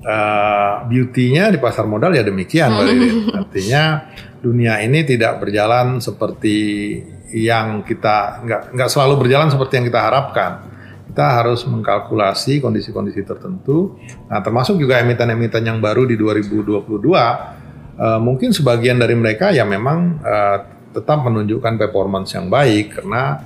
eh, 0.00 0.74
beauty-nya 0.88 1.52
di 1.52 1.60
pasar 1.60 1.84
modal 1.84 2.16
ya 2.16 2.24
demikian 2.24 2.72
Mbak 2.72 2.84
Riri. 2.88 3.10
Artinya 3.36 3.82
dunia 4.42 4.82
ini 4.82 5.06
tidak 5.06 5.38
berjalan 5.38 6.02
seperti 6.02 6.58
yang 7.32 7.86
kita 7.86 8.42
nggak 8.44 8.62
nggak 8.76 8.90
selalu 8.90 9.24
berjalan 9.24 9.48
seperti 9.48 9.80
yang 9.80 9.86
kita 9.88 10.00
harapkan. 10.02 10.52
Kita 11.12 11.24
harus 11.40 11.62
mengkalkulasi 11.68 12.64
kondisi-kondisi 12.64 13.22
tertentu. 13.22 14.00
Nah, 14.32 14.40
termasuk 14.40 14.80
juga 14.80 14.96
emiten-emiten 15.00 15.60
yang 15.60 15.78
baru 15.78 16.08
di 16.08 16.16
2022 16.16 16.88
eh, 18.00 18.20
mungkin 18.20 18.50
sebagian 18.50 18.96
dari 18.96 19.12
mereka 19.12 19.52
ya 19.52 19.62
memang 19.62 20.20
eh, 20.24 20.58
tetap 20.92 21.24
menunjukkan 21.24 21.80
performance 21.80 22.36
yang 22.36 22.52
baik 22.52 23.00
karena 23.00 23.40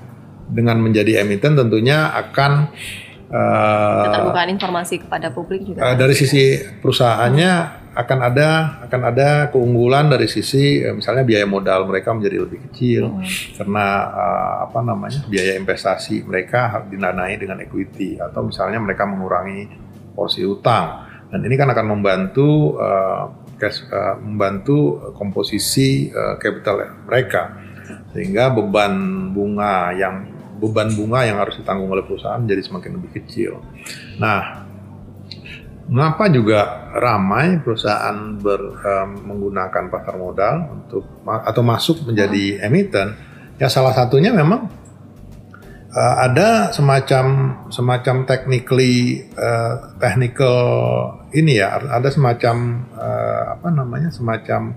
dengan 0.46 0.78
menjadi 0.78 1.26
emiten 1.26 1.58
tentunya 1.58 2.14
akan 2.14 2.70
eh, 3.30 4.04
Keterbukaan 4.10 4.50
informasi 4.54 5.02
kepada 5.02 5.34
publik 5.34 5.66
juga. 5.66 5.90
Eh, 5.90 5.96
dari 5.98 6.14
sisi 6.14 6.58
perusahaannya 6.82 7.85
akan 7.96 8.18
ada 8.28 8.48
akan 8.84 9.00
ada 9.08 9.28
keunggulan 9.48 10.12
dari 10.12 10.28
sisi 10.28 10.84
eh, 10.84 10.92
misalnya 10.92 11.24
biaya 11.24 11.48
modal 11.48 11.88
mereka 11.88 12.12
menjadi 12.12 12.44
lebih 12.44 12.68
kecil. 12.68 13.08
Karena 13.56 13.86
eh, 14.12 14.54
apa 14.68 14.78
namanya 14.84 15.24
biaya 15.24 15.56
investasi 15.56 16.28
mereka 16.28 16.68
harus 16.76 16.92
didanai 16.92 17.40
dengan 17.40 17.56
equity 17.64 18.20
atau 18.20 18.44
misalnya 18.44 18.76
mereka 18.76 19.08
mengurangi 19.08 19.72
porsi 20.12 20.44
utang. 20.44 21.08
Dan 21.32 21.40
ini 21.48 21.56
kan 21.56 21.72
akan 21.72 21.86
membantu 21.88 22.76
eh, 22.76 23.24
cash, 23.56 23.88
eh, 23.88 24.14
membantu 24.20 25.10
komposisi 25.16 26.12
eh, 26.12 26.36
capital 26.36 27.08
mereka. 27.08 27.64
Sehingga 28.12 28.52
beban 28.52 28.92
bunga 29.32 29.96
yang 29.96 30.36
beban 30.56 30.92
bunga 30.92 31.24
yang 31.24 31.36
harus 31.40 31.60
ditanggung 31.60 31.88
oleh 31.92 32.04
perusahaan 32.04 32.40
menjadi 32.40 32.60
semakin 32.64 32.92
lebih 32.96 33.10
kecil. 33.20 33.60
Nah, 34.20 34.65
Mengapa 35.86 36.26
juga 36.26 36.90
ramai 36.98 37.62
perusahaan 37.62 38.34
ber, 38.42 38.58
em, 38.82 39.10
menggunakan 39.22 39.86
pasar 39.86 40.18
modal 40.18 40.82
untuk 40.82 41.06
atau 41.22 41.62
masuk 41.62 42.10
menjadi 42.10 42.58
emiten? 42.66 43.14
Ya 43.54 43.70
salah 43.70 43.94
satunya 43.94 44.34
memang 44.34 44.66
eh, 45.94 46.14
ada 46.26 46.74
semacam 46.74 47.26
semacam 47.70 48.26
technically 48.26 49.30
eh, 49.30 49.74
technical 50.02 50.58
ini 51.30 51.62
ya 51.62 51.78
ada 51.78 52.10
semacam 52.10 52.82
eh, 52.90 53.42
apa 53.54 53.68
namanya 53.70 54.10
semacam 54.10 54.74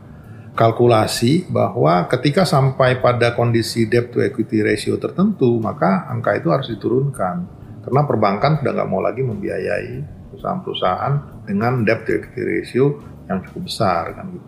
kalkulasi 0.53 1.49
bahwa 1.49 2.05
ketika 2.05 2.45
sampai 2.45 3.01
pada 3.01 3.33
kondisi 3.33 3.89
debt 3.89 4.13
to 4.13 4.21
equity 4.21 4.61
ratio 4.61 5.01
tertentu 5.01 5.57
maka 5.57 6.05
angka 6.05 6.37
itu 6.37 6.53
harus 6.53 6.69
diturunkan 6.69 7.35
karena 7.81 8.01
perbankan 8.05 8.61
sudah 8.61 8.71
nggak 8.77 8.89
mau 8.91 9.01
lagi 9.01 9.23
membiayai 9.23 10.18
perusahaan-perusahaan 10.39 11.13
dengan 11.43 11.83
debt 11.83 12.07
to 12.07 12.15
equity 12.15 12.41
ratio 12.47 12.85
yang 13.27 13.43
cukup 13.43 13.67
besar 13.67 14.15
kan 14.15 14.25
gitu. 14.31 14.47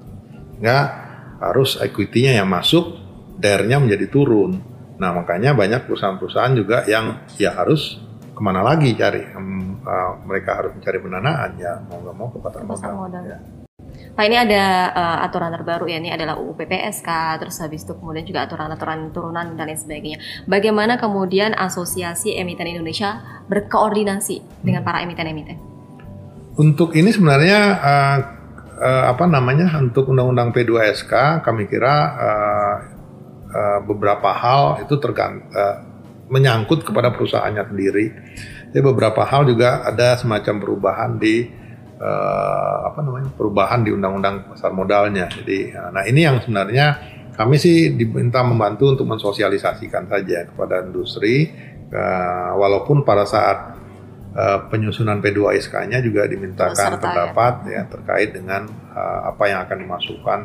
Sehingga 0.55 0.77
harus 1.43 1.75
equity-nya 1.83 2.39
yang 2.39 2.47
masuk, 2.47 2.95
DER-nya 3.35 3.83
menjadi 3.83 4.07
turun. 4.07 4.63
Nah 4.95 5.11
makanya 5.11 5.51
banyak 5.51 5.83
perusahaan-perusahaan 5.83 6.55
juga 6.55 6.87
yang 6.87 7.27
ya 7.35 7.51
harus 7.59 7.99
ke 8.31 8.41
mana 8.41 8.63
lagi 8.63 8.95
cari, 8.95 9.21
Em, 9.35 9.75
uh, 9.83 10.13
mereka 10.23 10.63
harus 10.63 10.71
mencari 10.77 10.97
pendanaan 11.01 11.49
ya 11.59 11.81
mau 11.91 11.99
nggak 11.99 12.15
mau 12.15 12.27
ke 12.31 12.37
pasar 12.39 12.93
modal. 12.95 13.23
Ya. 13.27 13.39
Pak 13.91 14.23
ini 14.27 14.35
ada 14.39 14.91
eh, 14.91 15.17
aturan 15.27 15.51
terbaru 15.51 15.87
ya 15.87 15.99
ini 15.99 16.11
adalah 16.11 16.39
UU 16.39 16.55
PPSK 16.59 17.39
terus 17.43 17.59
habis 17.59 17.83
itu 17.83 17.95
kemudian 17.95 18.23
juga 18.23 18.43
aturan-aturan 18.47 19.11
turunan 19.11 19.55
dan 19.55 19.67
lain 19.67 19.79
sebagainya. 19.79 20.19
Bagaimana 20.47 20.99
kemudian 20.99 21.55
Asosiasi 21.55 22.35
Emiten 22.35 22.67
Indonesia 22.67 23.23
berkoordinasi 23.47 24.63
dengan 24.63 24.83
para 24.83 25.03
emiten-emiten? 25.03 25.70
Untuk 26.59 26.91
ini 26.99 27.15
sebenarnya 27.15 27.59
uh, 27.79 28.17
uh, 28.81 29.03
apa 29.15 29.23
namanya 29.29 29.71
untuk 29.79 30.11
undang-undang 30.11 30.51
P2SK 30.51 31.45
kami 31.45 31.69
kira 31.71 31.95
uh, 32.11 32.75
uh, 33.47 33.79
beberapa 33.87 34.35
hal 34.35 34.83
itu 34.83 34.99
tergant 34.99 35.47
uh, 35.55 35.79
menyangkut 36.27 36.83
kepada 36.83 37.15
perusahaannya 37.15 37.63
sendiri. 37.71 38.05
Jadi 38.71 38.83
beberapa 38.83 39.23
hal 39.23 39.47
juga 39.47 39.83
ada 39.87 40.19
semacam 40.19 40.55
perubahan 40.59 41.11
di 41.19 41.47
uh, 41.99 42.77
apa 42.87 42.99
namanya 42.99 43.31
perubahan 43.31 43.87
di 43.87 43.91
undang-undang 43.95 44.51
pasar 44.51 44.75
modalnya. 44.75 45.31
Jadi 45.31 45.71
nah 45.71 46.03
ini 46.03 46.27
yang 46.27 46.43
sebenarnya 46.43 46.99
kami 47.35 47.55
sih 47.55 47.95
diminta 47.95 48.43
membantu 48.43 48.91
untuk 48.91 49.07
mensosialisasikan 49.07 50.11
saja 50.11 50.51
kepada 50.51 50.83
industri 50.83 51.47
uh, 51.95 52.59
walaupun 52.59 53.07
pada 53.07 53.23
saat 53.23 53.80
Uh, 54.31 54.63
penyusunan 54.71 55.19
P2SK-nya 55.19 55.99
juga 55.99 56.23
dimintakan 56.23 56.71
Serta, 56.71 56.95
ya. 56.95 57.03
pendapat 57.03 57.53
ya. 57.67 57.83
terkait 57.83 58.31
dengan 58.31 58.63
uh, 58.95 59.27
apa 59.27 59.43
yang 59.43 59.59
akan 59.67 59.77
dimasukkan 59.83 60.39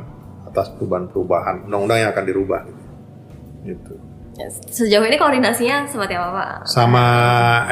atas 0.50 0.74
perubahan-perubahan 0.74 1.70
undang-undang 1.70 2.02
yang 2.02 2.10
akan 2.10 2.24
dirubah 2.26 2.66
gitu. 2.66 2.82
Gitu. 3.62 3.94
Sejauh 4.68 5.06
ini 5.08 5.16
koordinasinya 5.16 5.88
seperti 5.88 6.12
apa 6.12 6.28
Pak? 6.28 6.50
Sama 6.68 7.04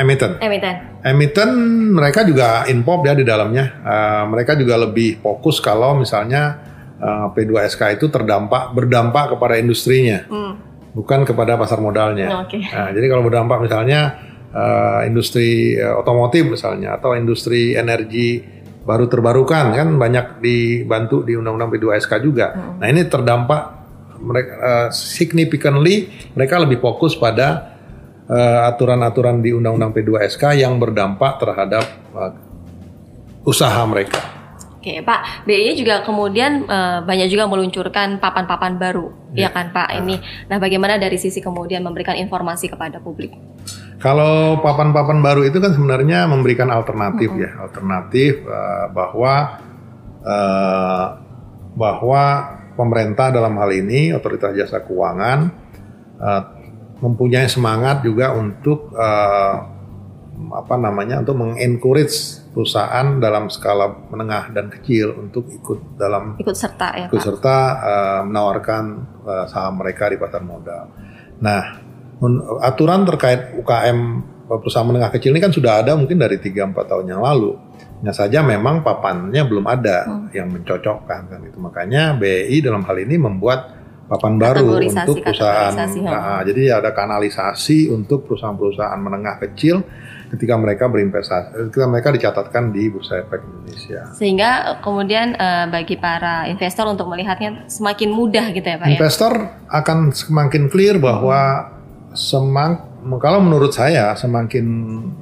emiten. 0.00 0.40
Emiten. 0.40 1.03
Emiten 1.05 1.50
mereka 1.92 2.24
juga 2.24 2.64
inpop 2.70 3.05
ya 3.05 3.12
di 3.12 3.27
dalamnya. 3.27 3.85
Uh, 3.85 4.24
mereka 4.33 4.57
juga 4.57 4.81
lebih 4.81 5.20
fokus 5.20 5.61
kalau 5.61 5.92
misalnya 5.98 6.62
uh, 7.05 7.29
P2SK 7.37 8.00
itu 8.00 8.09
terdampak 8.09 8.72
berdampak 8.72 9.37
kepada 9.37 9.61
industrinya, 9.61 10.24
Hmm. 10.24 10.57
bukan 10.96 11.29
kepada 11.29 11.61
pasar 11.61 11.85
modalnya. 11.85 12.33
Oke. 12.48 12.64
Nah, 12.64 12.88
jadi 12.96 13.07
kalau 13.12 13.29
berdampak 13.29 13.61
misalnya 13.61 14.24
eh, 14.55 15.01
industri 15.11 15.75
eh, 15.75 15.95
otomotif 15.95 16.47
misalnya 16.47 16.97
atau 16.97 17.19
industri 17.19 17.75
energi 17.75 18.55
baru 18.85 19.09
terbarukan 19.09 19.73
kan 19.73 19.88
banyak 19.97 20.45
dibantu 20.45 21.25
di 21.25 21.35
Undang-Undang 21.35 21.73
P2SK 21.73 22.12
juga. 22.21 22.77
Nah 22.79 22.87
ini 22.87 23.03
terdampak 23.09 23.62
mereka 24.21 24.53
eh, 24.55 24.88
significantly 24.95 26.09
mereka 26.33 26.62
lebih 26.62 26.79
fokus 26.79 27.19
pada 27.19 27.77
eh, 28.29 28.61
aturan-aturan 28.71 29.40
di 29.43 29.51
Undang-Undang 29.57 29.93
P2SK 29.97 30.62
yang 30.62 30.79
berdampak 30.79 31.40
terhadap 31.40 31.85
eh, 32.14 32.33
usaha 33.45 33.83
mereka. 33.88 34.21
Oke 34.85 35.01
Pak, 35.01 35.49
BI 35.49 35.73
juga 35.81 36.05
kemudian 36.05 36.69
eh, 36.69 37.01
banyak 37.01 37.33
juga 37.33 37.49
meluncurkan 37.49 38.21
papan-papan 38.21 38.77
baru, 38.77 39.33
ya 39.33 39.49
kan 39.49 39.73
Pak 39.73 39.97
ini. 39.97 40.21
Nah 40.53 40.61
bagaimana 40.61 41.01
dari 41.01 41.17
sisi 41.17 41.40
kemudian 41.40 41.81
memberikan 41.81 42.21
informasi 42.21 42.69
kepada 42.69 43.01
publik? 43.01 43.33
Kalau 44.05 44.61
papan-papan 44.61 45.25
baru 45.25 45.49
itu 45.49 45.57
kan 45.64 45.73
sebenarnya 45.73 46.29
memberikan 46.29 46.69
alternatif 46.69 47.33
ya, 47.40 47.57
alternatif 47.57 48.45
eh, 48.45 48.87
bahwa 48.93 49.64
eh, 50.21 51.07
bahwa 51.73 52.25
pemerintah 52.77 53.33
dalam 53.33 53.57
hal 53.57 53.71
ini 53.73 54.12
otoritas 54.12 54.53
jasa 54.53 54.85
keuangan 54.85 55.49
eh, 56.21 56.43
mempunyai 57.01 57.49
semangat 57.49 58.05
juga 58.05 58.37
untuk 58.37 58.93
eh, 58.93 59.57
apa 60.35 60.75
namanya 60.77 61.25
untuk 61.25 61.40
mengencourage 61.40 62.45
perusahaan 62.53 63.19
dalam 63.23 63.49
skala 63.49 64.11
menengah 64.12 64.53
dan 64.53 64.69
kecil 64.69 65.17
untuk 65.17 65.49
ikut 65.49 65.97
dalam 65.97 66.37
Ikut 66.37 66.53
serta 66.53 66.93
ya 66.93 67.07
ikut 67.09 67.17
Pak? 67.17 67.25
serta 67.25 67.57
eh, 67.81 68.21
menawarkan 68.29 68.85
eh, 69.25 69.45
saham 69.49 69.81
mereka 69.81 70.12
di 70.12 70.21
pasar 70.21 70.45
modal. 70.45 70.93
Nah, 71.40 71.84
aturan 72.62 73.03
terkait 73.09 73.57
UKM 73.59 73.98
perusahaan 74.48 74.87
menengah 74.87 75.11
kecil 75.12 75.33
ini 75.33 75.40
kan 75.40 75.53
sudah 75.53 75.81
ada 75.81 75.96
mungkin 75.96 76.20
dari 76.20 76.37
3-4 76.37 76.77
tahun 76.77 77.07
yang 77.09 77.22
lalu. 77.24 77.57
Hanya 78.05 78.12
saja 78.12 78.44
memang 78.44 78.85
papannya 78.85 79.42
belum 79.48 79.64
ada 79.64 80.29
yang 80.37 80.53
mencocokkan 80.53 81.20
kan 81.33 81.40
itu. 81.40 81.57
Makanya 81.57 82.12
BI 82.20 82.61
dalam 82.61 82.85
hal 82.85 82.96
ini 83.00 83.16
membuat 83.16 83.72
papan 84.05 84.37
baru 84.37 84.85
untuk 84.85 85.24
perusahaan. 85.24 85.72
ha. 85.72 85.88
Nah, 85.88 86.40
jadi 86.44 86.77
ada 86.77 86.92
kanalisasi 86.92 87.88
untuk 87.88 88.29
perusahaan-perusahaan 88.29 89.00
menengah 89.00 89.40
kecil 89.40 89.81
ketika 90.37 90.59
mereka 90.59 90.90
berinvestasi, 90.90 91.70
ketika 91.70 91.87
mereka 91.88 92.09
dicatatkan 92.12 92.74
di 92.74 92.90
Bursa 92.90 93.22
Efek 93.24 93.40
Indonesia. 93.40 94.00
Sehingga 94.12 94.50
eh, 94.74 94.77
kemudian 94.85 95.33
eh, 95.38 95.66
bagi 95.72 95.96
para 95.96 96.44
investor 96.50 96.85
untuk 96.90 97.09
melihatnya 97.09 97.70
semakin 97.70 98.11
mudah 98.12 98.53
gitu 98.53 98.66
ya 98.66 98.77
Pak 98.77 98.87
ya. 98.90 98.96
Investor 99.00 99.33
akan 99.72 99.98
semakin 100.12 100.68
clear 100.68 101.00
bahwa 101.00 101.72
semang 102.14 102.94
kalau 103.20 103.44
menurut 103.44 103.74
saya 103.74 104.16
semakin 104.16 104.66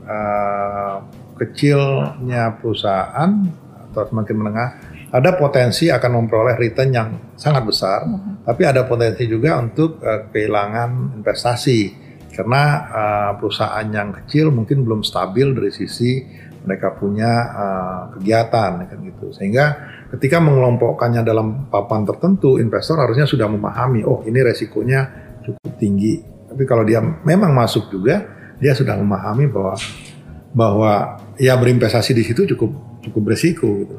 eh, 0.07 0.97
kecilnya 1.41 2.63
perusahaan 2.63 3.31
atau 3.91 4.03
semakin 4.07 4.37
menengah 4.39 4.69
ada 5.13 5.37
potensi 5.37 5.93
akan 5.93 6.25
memperoleh 6.25 6.57
return 6.57 6.89
yang 6.89 7.09
sangat 7.37 7.69
besar, 7.69 8.01
tapi 8.49 8.65
ada 8.65 8.89
potensi 8.89 9.29
juga 9.29 9.61
untuk 9.61 10.01
eh, 10.01 10.33
kehilangan 10.33 11.21
investasi 11.21 11.81
karena 12.33 12.63
eh, 12.89 13.31
perusahaan 13.37 13.87
yang 13.93 14.09
kecil 14.25 14.49
mungkin 14.49 14.89
belum 14.89 15.05
stabil 15.05 15.53
dari 15.53 15.69
sisi 15.69 16.25
mereka 16.65 16.97
punya 16.97 17.33
eh, 17.53 18.03
kegiatan 18.17 18.89
kan 18.89 18.99
gitu. 19.05 19.37
Sehingga 19.37 19.67
ketika 20.17 20.41
mengelompokkannya 20.41 21.21
dalam 21.21 21.69
papan 21.69 22.09
tertentu, 22.09 22.57
investor 22.57 22.97
harusnya 22.97 23.29
sudah 23.29 23.53
memahami, 23.53 24.09
oh 24.09 24.25
ini 24.25 24.41
resikonya 24.41 25.01
cukup 25.45 25.77
tinggi. 25.77 26.25
Tapi 26.53 26.69
kalau 26.69 26.85
dia 26.85 27.01
memang 27.01 27.57
masuk 27.57 27.89
juga, 27.89 28.29
dia 28.61 28.77
sudah 28.77 28.93
memahami 29.01 29.49
bahwa 29.49 29.73
bahwa 30.53 30.93
ya 31.41 31.57
berinvestasi 31.57 32.13
di 32.13 32.21
situ 32.29 32.45
cukup 32.53 33.01
cukup 33.09 33.21
berisiko 33.25 33.73
gitu. 33.81 33.97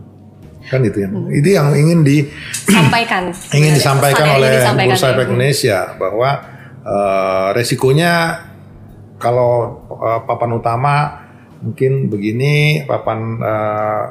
Kan 0.69 0.85
itu 0.85 1.01
yang 1.01 1.33
itu 1.33 1.49
yang 1.49 1.73
ingin 1.73 2.05
di 2.05 2.29
Sampaikan. 2.69 3.33
ingin 3.57 3.73
disampaikan 3.73 4.25
Pesan 4.29 4.37
oleh 4.37 4.51
disampaikan. 4.61 4.93
Bursa 4.93 5.07
Efek 5.17 5.27
Indonesia 5.33 5.79
bahwa 5.97 6.29
eh, 6.85 7.47
resikonya 7.57 8.13
kalau 9.17 9.81
eh, 9.97 10.19
papan 10.29 10.51
utama 10.53 10.95
mungkin 11.65 12.13
begini, 12.13 12.85
papan 12.85 13.41
eh, 13.41 14.03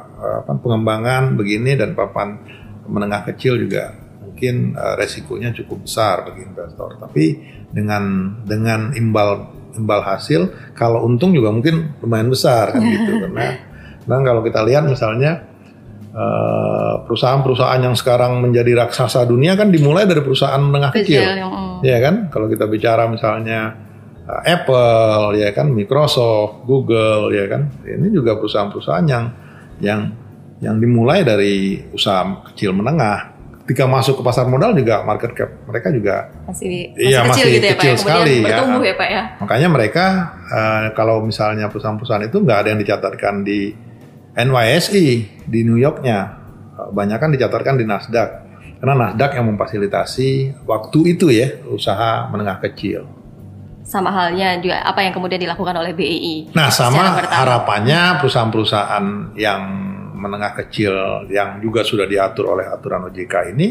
apa, 0.42 0.50
pengembangan 0.58 1.38
begini 1.38 1.78
dan 1.78 1.94
papan 1.94 2.42
menengah 2.90 3.22
kecil 3.22 3.54
juga 3.62 4.01
mungkin 4.32 4.74
eh, 4.74 4.94
resikonya 4.96 5.52
cukup 5.52 5.84
besar 5.84 6.24
bagi 6.26 6.48
investor. 6.48 6.96
Tapi 6.96 7.24
dengan 7.68 8.02
dengan 8.42 8.96
imbal 8.96 9.60
imbal 9.76 10.00
hasil 10.04 10.72
kalau 10.76 11.04
untung 11.04 11.32
juga 11.32 11.48
mungkin 11.48 11.96
lumayan 12.00 12.28
besar 12.28 12.76
kan 12.76 12.84
gitu 12.84 13.16
karena 13.24 13.56
karena 14.04 14.16
kalau 14.28 14.42
kita 14.44 14.60
lihat 14.64 14.84
misalnya 14.84 15.32
eh, 16.12 16.94
perusahaan-perusahaan 17.04 17.80
yang 17.80 17.96
sekarang 17.96 18.40
menjadi 18.40 18.84
raksasa 18.84 19.24
dunia 19.24 19.56
kan 19.56 19.68
dimulai 19.68 20.04
dari 20.04 20.20
perusahaan 20.20 20.60
menengah 20.60 20.92
Kecil, 20.92 21.20
kecil. 21.20 21.40
yang, 21.40 21.52
mm. 21.52 21.76
Ya 21.84 21.98
kan? 22.00 22.14
Kalau 22.30 22.46
kita 22.46 22.68
bicara 22.70 23.10
misalnya 23.10 23.74
uh, 24.26 24.42
Apple, 24.46 25.38
ya 25.38 25.50
kan, 25.50 25.70
Microsoft, 25.70 26.66
Google, 26.66 27.34
ya 27.34 27.50
kan. 27.50 27.70
Ini 27.82 28.08
juga 28.12 28.38
perusahaan-perusahaan 28.38 29.06
yang 29.06 29.24
yang 29.82 30.00
yang 30.62 30.78
dimulai 30.78 31.26
dari 31.26 31.82
usaha 31.90 32.22
kecil 32.52 32.70
menengah. 32.70 33.31
Ketika 33.72 33.88
masuk 33.88 34.20
ke 34.20 34.22
pasar 34.22 34.44
modal 34.44 34.76
juga 34.76 35.00
market 35.00 35.32
cap 35.32 35.48
mereka 35.64 35.88
juga 35.88 36.28
masih, 36.44 36.92
masih 36.92 37.08
Iya, 37.08 37.18
kecil 37.24 37.32
masih 37.32 37.48
gitu 37.48 37.48
ya 37.48 37.56
Pak 37.56 37.56
ya. 37.56 37.72
kecil 37.72 37.88
Kemudian 37.88 38.04
sekali, 38.04 38.34
ya. 38.36 38.44
bertumbuh 38.44 38.84
ya 38.84 38.94
Pak 39.00 39.08
ya. 39.08 39.22
makanya 39.40 39.68
mereka 39.72 40.04
uh, 40.44 40.84
kalau 40.92 41.16
misalnya 41.24 41.72
perusahaan-perusahaan 41.72 42.24
itu 42.28 42.36
nggak 42.36 42.58
ada 42.60 42.68
yang 42.68 42.80
dicatatkan 42.84 43.34
di 43.40 43.72
NYSE 44.32 45.04
di 45.44 45.60
New 45.64 45.76
Yorknya, 45.76 46.36
banyak 46.92 47.16
kan 47.16 47.32
dicatatkan 47.32 47.76
di 47.76 47.84
Nasdaq. 47.84 48.28
Karena 48.76 48.94
Nasdaq 49.08 49.36
yang 49.36 49.48
memfasilitasi 49.48 50.28
waktu 50.64 50.98
itu 51.16 51.32
ya 51.32 51.48
usaha 51.68 52.28
menengah 52.28 52.60
kecil. 52.60 53.08
Sama 53.84 54.08
halnya 54.08 54.56
juga 54.60 54.84
apa 54.84 55.00
yang 55.00 55.12
kemudian 55.12 55.36
dilakukan 55.36 55.76
oleh 55.76 55.92
BEI. 55.92 56.52
Nah, 56.52 56.68
sama 56.68 57.24
harapannya 57.24 58.20
perusahaan-perusahaan 58.20 59.36
yang 59.36 59.91
menengah 60.22 60.54
kecil 60.54 60.94
yang 61.26 61.58
juga 61.58 61.82
sudah 61.82 62.06
diatur 62.06 62.54
oleh 62.54 62.70
aturan 62.70 63.10
OJK 63.10 63.34
ini 63.50 63.66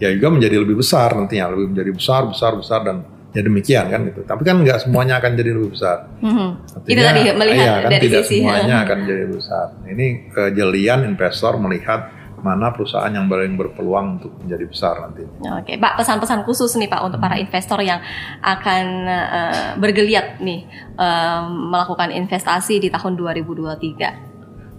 ya 0.00 0.08
juga 0.16 0.32
menjadi 0.32 0.56
lebih 0.56 0.80
besar 0.80 1.12
nantinya, 1.12 1.52
lebih 1.52 1.76
menjadi 1.76 1.92
besar, 1.92 2.24
besar, 2.24 2.56
besar 2.56 2.80
dan 2.80 3.04
ya 3.36 3.44
demikian 3.44 3.92
kan 3.92 4.00
gitu. 4.08 4.24
Tapi 4.24 4.42
kan 4.42 4.56
nggak 4.64 4.88
semuanya 4.88 5.20
akan 5.20 5.36
jadi 5.36 5.50
lebih 5.52 5.76
besar. 5.76 6.08
Mhm. 6.24 6.48
Itu 6.88 7.00
tadi 7.04 7.20
melihat 7.36 7.66
iya, 7.68 7.74
kan 7.84 7.90
dari 7.92 8.04
tidak 8.08 8.22
sisi 8.24 8.40
semuanya 8.40 8.76
akan 8.88 8.98
jadi 9.04 9.24
besar. 9.28 9.66
Ini 9.84 10.06
kejelian 10.32 11.00
investor 11.04 11.60
melihat 11.60 12.00
mana 12.40 12.72
perusahaan 12.72 13.12
yang 13.12 13.28
paling 13.28 13.52
berpeluang 13.60 14.16
untuk 14.16 14.32
menjadi 14.40 14.64
besar 14.64 14.94
nantinya. 15.04 15.60
Oke, 15.60 15.76
Pak, 15.76 16.00
pesan-pesan 16.00 16.40
khusus 16.48 16.72
nih 16.80 16.88
Pak 16.88 17.04
untuk 17.04 17.20
para 17.20 17.36
investor 17.36 17.84
yang 17.84 18.00
akan 18.40 18.84
eh, 19.04 19.70
bergeliat 19.76 20.40
nih 20.40 20.64
eh, 20.96 21.42
melakukan 21.44 22.08
investasi 22.08 22.80
di 22.80 22.88
tahun 22.88 23.20
2023. 23.20 24.29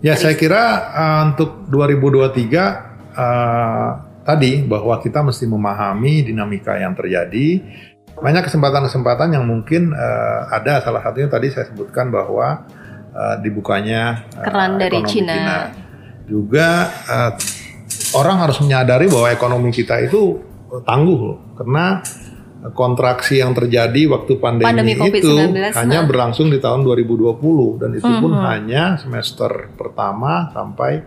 Ya, 0.02 0.18
saya 0.18 0.34
kira 0.34 0.90
uh, 0.98 1.22
untuk 1.30 1.70
2023 1.70 3.14
uh, 3.14 3.90
tadi 4.26 4.66
bahwa 4.66 4.98
kita 4.98 5.22
mesti 5.22 5.46
memahami 5.46 6.26
dinamika 6.26 6.74
yang 6.74 6.98
terjadi. 6.98 7.62
Banyak 8.18 8.50
kesempatan-kesempatan 8.50 9.38
yang 9.38 9.46
mungkin 9.46 9.94
uh, 9.94 10.50
ada. 10.50 10.82
Salah 10.82 11.06
satunya 11.06 11.30
tadi 11.30 11.54
saya 11.54 11.70
sebutkan 11.70 12.10
bahwa 12.10 12.66
uh, 13.14 13.36
dibukanya 13.46 14.26
uh, 14.34 14.46
Keran 14.46 14.82
dari 14.82 15.06
Cina. 15.06 15.70
Juga 16.26 16.90
uh, 17.06 17.32
orang 18.18 18.42
harus 18.42 18.58
menyadari 18.58 19.06
bahwa 19.06 19.30
ekonomi 19.30 19.70
kita 19.70 20.02
itu 20.02 20.42
tangguh 20.82 21.20
loh, 21.22 21.40
karena 21.62 22.02
kontraksi 22.70 23.42
yang 23.42 23.58
terjadi 23.58 24.06
waktu 24.06 24.38
pandemi, 24.38 24.70
Pandemi 24.70 24.94
itu 24.94 25.02
COVID-19, 25.02 25.74
hanya 25.74 26.00
nah. 26.02 26.08
berlangsung 26.08 26.54
di 26.54 26.62
tahun 26.62 26.86
2020 26.86 27.82
dan 27.82 27.90
itu 27.98 28.06
pun 28.06 28.38
Mhm. 28.38 28.46
hanya 28.46 28.84
semester 29.02 29.74
pertama 29.74 30.54
sampai 30.54 31.02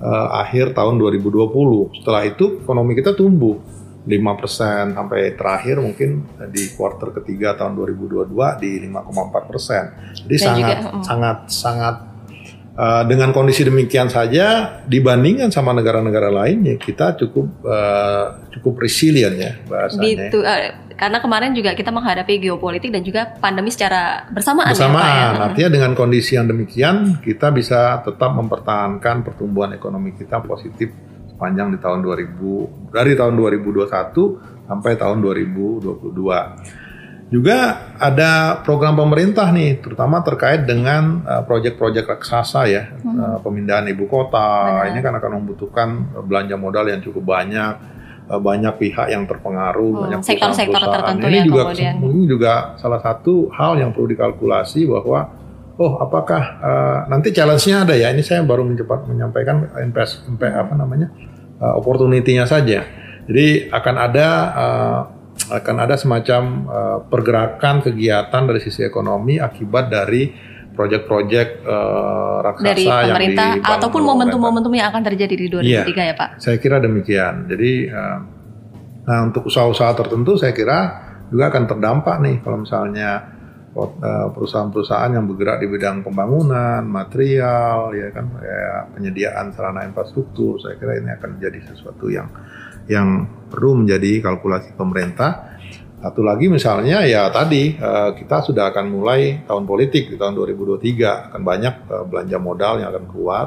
eh, 0.00 0.28
akhir 0.32 0.72
tahun 0.72 0.96
2020. 0.96 1.92
Setelah 1.92 2.24
itu 2.24 2.64
ekonomi 2.64 2.96
kita 2.96 3.12
tumbuh 3.12 3.60
5% 4.08 4.96
sampai 4.96 5.36
terakhir 5.36 5.76
mungkin 5.76 6.24
di 6.48 6.72
kuartal 6.72 7.12
ketiga 7.20 7.52
tahun 7.52 7.76
2022 7.76 8.56
di 8.56 8.80
5,4%. 8.88 10.16
Jadi 10.24 10.36
Dan 10.36 10.40
sangat 10.40 10.56
juga, 10.56 10.90
mm. 10.96 11.02
sangat 11.04 11.38
sangat 11.52 11.96
eh, 12.80 13.02
dengan 13.04 13.36
kondisi 13.36 13.68
demikian 13.68 14.08
saja 14.08 14.80
dibandingkan 14.88 15.52
sama 15.52 15.76
negara-negara 15.76 16.32
lain 16.32 16.64
ya 16.64 16.76
kita 16.80 17.20
cukup 17.20 17.60
eh, 17.68 18.24
cukup 18.56 18.80
resilient 18.80 19.36
ya 19.36 19.52
bahasanya. 19.68 20.32
Gitu, 20.32 20.40
eh, 20.40 20.72
karena 20.96 21.20
kemarin 21.20 21.52
juga 21.56 21.76
kita 21.76 21.92
menghadapi 21.92 22.40
geopolitik 22.40 22.92
dan 22.92 23.04
juga 23.04 23.36
pandemi 23.36 23.68
secara 23.72 24.28
bersamaan, 24.32 24.72
bersamaan. 24.72 25.04
ya 25.04 25.04
Pak 25.04 25.16
ya. 25.16 25.44
Artinya 25.52 25.70
dengan 25.76 25.92
kondisi 25.96 26.36
yang 26.40 26.48
demikian 26.48 27.20
kita 27.20 27.52
bisa 27.52 28.00
tetap 28.00 28.32
mempertahankan 28.36 29.24
pertumbuhan 29.24 29.76
ekonomi 29.76 30.16
kita 30.16 30.40
positif 30.44 30.92
sepanjang 31.40 31.72
di 31.72 31.78
tahun 31.80 32.04
2000 32.04 32.92
dari 32.92 33.16
tahun 33.16 33.32
2021 33.32 34.68
sampai 34.68 34.92
tahun 35.00 35.24
2022. 35.24 36.79
Juga 37.30 37.86
ada 37.94 38.58
program 38.66 38.98
pemerintah 38.98 39.54
nih, 39.54 39.78
terutama 39.78 40.18
terkait 40.26 40.66
dengan 40.66 41.22
uh, 41.22 41.46
proyek-proyek 41.46 42.02
raksasa 42.10 42.66
ya, 42.66 42.90
uh, 43.06 43.38
pemindahan 43.38 43.86
ibu 43.86 44.10
kota. 44.10 44.42
Benar. 44.82 44.90
Ini 44.90 44.98
kan 44.98 45.14
akan 45.14 45.30
membutuhkan 45.38 45.88
uh, 46.18 46.26
belanja 46.26 46.58
modal 46.58 46.90
yang 46.90 46.98
cukup 46.98 47.22
banyak, 47.22 47.72
uh, 48.26 48.40
banyak 48.42 48.74
pihak 48.82 49.14
yang 49.14 49.30
terpengaruh, 49.30 49.94
Hmm, 49.94 50.02
banyak 50.10 50.26
sektor-sektor 50.26 50.82
tertentu 50.82 51.26
Ini 51.30 51.38
ya 51.38 51.44
juga 51.46 51.62
kemudian. 51.70 51.94
ini 52.02 52.22
juga 52.26 52.52
salah 52.82 52.98
satu 52.98 53.46
hal 53.54 53.78
yang 53.78 53.94
perlu 53.94 54.10
dikalkulasi 54.10 54.90
bahwa 54.90 55.30
oh 55.78 56.02
apakah 56.02 56.42
uh, 56.58 56.98
nanti 57.06 57.30
challenge-nya 57.30 57.86
ada 57.86 57.94
ya 57.94 58.10
ini 58.10 58.26
saya 58.26 58.42
baru 58.42 58.66
mencepat 58.66 59.06
menyampaikan 59.06 59.70
invest 59.78 60.26
impe- 60.26 60.50
apa 60.50 60.74
namanya 60.74 61.08
uh, 61.62 61.78
opportunity-nya 61.78 62.44
saja 62.44 62.84
jadi 63.24 63.70
akan 63.70 63.94
ada 63.96 64.26
uh, 64.50 65.00
akan 65.48 65.76
ada 65.80 65.96
semacam 65.96 66.42
uh, 66.68 66.98
pergerakan 67.08 67.80
kegiatan 67.80 68.42
dari 68.44 68.60
sisi 68.60 68.84
ekonomi 68.84 69.40
akibat 69.40 69.88
dari 69.88 70.50
proyek-proyek 70.80 71.48
uh, 71.66 72.40
raksasa 72.40 72.66
dari 72.72 72.84
yang 72.86 73.12
pemerintah 73.12 73.48
oleh 73.60 73.74
ataupun 73.76 74.02
momentum-momentum 74.06 74.72
yang 74.72 74.88
akan 74.88 75.02
terjadi 75.04 75.34
di 75.36 75.46
2003 75.52 76.10
ya 76.10 76.14
Pak. 76.16 76.28
Saya 76.40 76.56
kira 76.56 76.80
demikian. 76.80 77.44
Jadi, 77.50 77.72
eh, 77.90 78.18
nah 79.04 79.18
untuk 79.26 79.48
usaha-usaha 79.50 79.92
tertentu 79.96 80.40
saya 80.40 80.56
kira 80.56 80.78
juga 81.28 81.52
akan 81.52 81.64
terdampak 81.68 82.16
nih 82.24 82.36
kalau 82.40 82.64
misalnya 82.64 83.10
eh, 83.76 84.26
perusahaan-perusahaan 84.34 85.14
yang 85.14 85.24
bergerak 85.28 85.62
di 85.62 85.68
bidang 85.68 86.02
pembangunan, 86.02 86.82
material, 86.82 87.94
ya 87.94 88.08
kan, 88.10 88.26
ya, 88.40 88.90
penyediaan 88.96 89.52
sarana 89.54 89.86
infrastruktur. 89.86 90.58
Saya 90.58 90.80
kira 90.80 90.98
ini 90.98 91.12
akan 91.12 91.38
menjadi 91.38 91.58
sesuatu 91.70 92.08
yang 92.08 92.26
yang 92.90 93.28
perlu 93.50 93.82
menjadi 93.82 94.22
kalkulasi 94.22 94.78
pemerintah. 94.78 95.58
Satu 96.00 96.24
lagi 96.24 96.48
misalnya 96.48 97.04
ya 97.04 97.28
tadi 97.28 97.76
eh, 97.76 98.10
kita 98.16 98.40
sudah 98.40 98.72
akan 98.72 98.88
mulai 98.88 99.44
tahun 99.44 99.68
politik 99.68 100.08
di 100.08 100.16
tahun 100.16 100.32
2023 100.32 101.28
akan 101.28 101.40
banyak 101.44 101.74
eh, 101.90 102.04
belanja 102.08 102.38
modal 102.40 102.80
yang 102.80 102.88
akan 102.88 103.04
keluar 103.10 103.46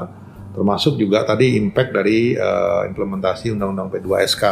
termasuk 0.54 0.94
juga 0.94 1.26
tadi 1.26 1.58
impact 1.58 1.90
dari 1.90 2.38
uh, 2.38 2.86
implementasi 2.86 3.50
undang-undang 3.50 3.90
P2SK. 3.90 4.42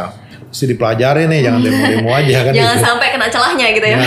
Mesti 0.51 0.65
dipelajari 0.75 1.31
nih, 1.31 1.39
jangan 1.47 1.59
demo-demo 1.65 2.11
aja 2.11 2.37
kan. 2.43 2.51
Jangan 2.51 2.77
gitu. 2.77 2.85
sampai 2.91 3.07
kena 3.15 3.27
celahnya 3.31 3.67
gitu 3.71 3.87
ya. 3.87 3.97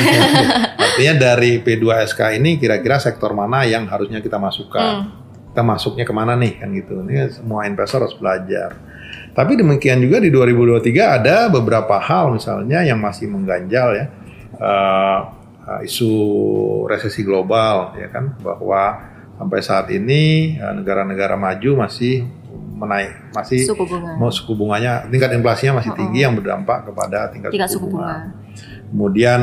Artinya 0.84 1.14
dari 1.16 1.64
P2SK 1.64 2.20
ini 2.36 2.60
kira-kira 2.60 3.00
sektor 3.00 3.32
mana 3.32 3.64
yang 3.64 3.88
harusnya 3.88 4.20
kita 4.20 4.36
masukkan. 4.36 5.08
Hmm. 5.08 5.24
Kita 5.56 5.64
masuknya 5.64 6.04
ke 6.04 6.12
mana 6.12 6.36
nih 6.36 6.60
kan 6.60 6.68
gitu. 6.76 7.00
Ini 7.00 7.32
semua 7.32 7.64
investor 7.64 8.04
harus 8.04 8.16
belajar. 8.20 8.76
Tapi 9.36 9.52
demikian 9.52 10.00
juga 10.00 10.16
di 10.16 10.32
2023 10.32 11.20
ada 11.20 11.52
beberapa 11.52 12.00
hal 12.00 12.32
misalnya 12.32 12.80
yang 12.80 12.96
masih 12.96 13.28
mengganjal 13.28 13.92
ya. 13.92 14.06
Uh, 14.56 15.18
uh, 15.68 15.80
isu 15.84 16.08
resesi 16.88 17.20
global 17.20 17.92
ya 18.00 18.08
kan 18.08 18.32
bahwa 18.40 18.96
sampai 19.36 19.60
saat 19.60 19.92
ini 19.92 20.56
uh, 20.56 20.72
negara-negara 20.72 21.36
maju 21.36 21.84
masih 21.84 22.24
menaik 22.76 23.12
masih 23.32 23.64
Suku 23.64 23.84
bunga. 23.84 24.16
mau 24.16 24.32
suku 24.32 24.52
bunganya 24.52 25.04
tingkat 25.08 25.32
inflasinya 25.32 25.80
masih 25.80 25.92
Oh, 25.92 25.96
tinggi 25.96 26.24
yang 26.24 26.32
berdampak 26.36 26.88
kepada 26.88 27.28
tingkat, 27.28 27.52
Tingkat 27.52 27.68
suku 27.68 27.88
bunga. 27.88 28.32
bunga. 28.32 28.32
Kemudian 28.88 29.40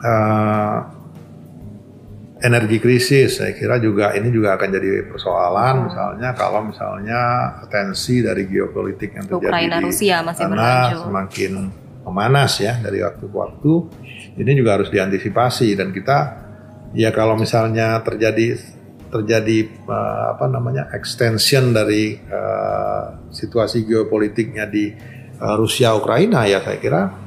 eh, 0.00 0.76
energi 2.44 2.76
krisis, 2.76 3.40
saya 3.40 3.56
kira 3.56 3.80
juga 3.80 4.12
ini 4.12 4.28
juga 4.28 4.60
akan 4.60 4.68
jadi 4.68 5.08
persoalan. 5.08 5.88
Misalnya 5.88 6.28
kalau 6.36 6.60
misalnya 6.68 7.20
tensi 7.72 8.20
dari 8.20 8.44
geopolitik 8.44 9.16
yang 9.16 9.24
terjadi 9.24 9.48
Ukraina 9.48 9.76
di 9.80 9.88
Rusia 9.88 10.16
masih 10.20 10.44
berlanjut. 10.52 11.00
semakin 11.08 11.52
memanas 12.04 12.52
ya 12.60 12.76
dari 12.84 13.00
waktu 13.00 13.24
ke 13.24 13.36
waktu. 13.36 13.72
Ini 14.36 14.52
juga 14.52 14.76
harus 14.76 14.92
diantisipasi 14.92 15.72
dan 15.72 15.88
kita 15.96 16.18
ya 16.92 17.08
kalau 17.16 17.40
misalnya 17.40 18.04
terjadi 18.04 18.60
terjadi 19.08 19.58
eh, 19.88 20.24
apa 20.36 20.44
namanya 20.50 20.92
extension 20.92 21.72
dari 21.72 22.18
eh, 22.18 23.04
situasi 23.32 23.88
geopolitiknya 23.88 24.68
di 24.68 24.92
eh, 25.32 25.54
Rusia 25.56 25.96
Ukraina 25.96 26.44
ya 26.44 26.60
saya 26.60 26.76
kira 26.76 27.23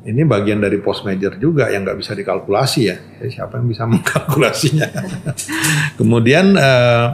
ini 0.00 0.24
bagian 0.24 0.64
dari 0.64 0.80
post 0.80 1.04
major 1.04 1.36
juga 1.36 1.68
yang 1.68 1.84
nggak 1.84 1.98
bisa 2.00 2.16
dikalkulasi 2.16 2.80
ya. 2.88 2.96
Jadi 3.20 3.30
siapa 3.36 3.60
yang 3.60 3.68
bisa 3.68 3.84
mengkalkulasinya? 3.92 4.88
Kemudian 6.00 6.56
eh, 6.56 7.06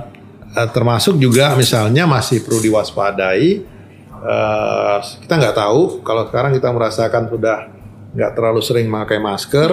eh, 0.55 0.68
termasuk 0.70 1.18
juga 1.18 1.55
misalnya 1.59 2.07
masih 2.07 2.46
perlu 2.46 2.62
diwaspadai. 2.62 3.49
eh, 4.16 4.99
kita 5.22 5.35
nggak 5.35 5.57
tahu 5.57 6.01
kalau 6.07 6.31
sekarang 6.31 6.55
kita 6.55 6.68
merasakan 6.70 7.27
sudah 7.27 7.59
nggak 8.16 8.33
terlalu 8.33 8.61
sering 8.64 8.87
memakai 8.88 9.20
masker 9.20 9.70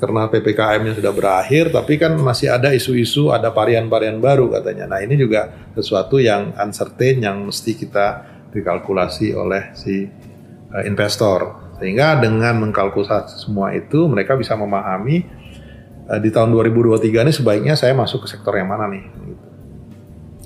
karena 0.00 0.32
ppkm-nya 0.32 0.96
sudah 0.96 1.12
berakhir, 1.12 1.68
tapi 1.68 2.00
kan 2.00 2.16
masih 2.16 2.48
ada 2.48 2.72
isu-isu, 2.72 3.28
ada 3.28 3.52
varian-varian 3.52 4.16
baru 4.16 4.48
katanya. 4.48 4.88
Nah 4.88 5.04
ini 5.04 5.12
juga 5.20 5.52
sesuatu 5.76 6.16
yang 6.16 6.56
uncertain 6.56 7.20
yang 7.20 7.44
mesti 7.44 7.76
kita 7.76 8.24
dikalkulasi 8.48 9.36
oleh 9.36 9.76
si 9.76 10.08
eh, 10.72 10.84
investor. 10.88 11.69
Sehingga 11.80 12.16
dengan 12.16 12.60
mengkalkulasi 12.60 13.40
semua 13.40 13.72
itu 13.72 14.04
mereka 14.04 14.36
bisa 14.36 14.52
memahami 14.54 15.24
eh, 16.06 16.20
di 16.20 16.28
tahun 16.28 16.52
2023 16.52 17.00
ini 17.18 17.32
sebaiknya 17.32 17.74
saya 17.74 17.92
masuk 17.92 18.22
ke 18.22 18.28
sektor 18.28 18.52
yang 18.52 18.68
mana 18.68 18.84
nih. 18.86 19.00
Gitu. 19.02 19.44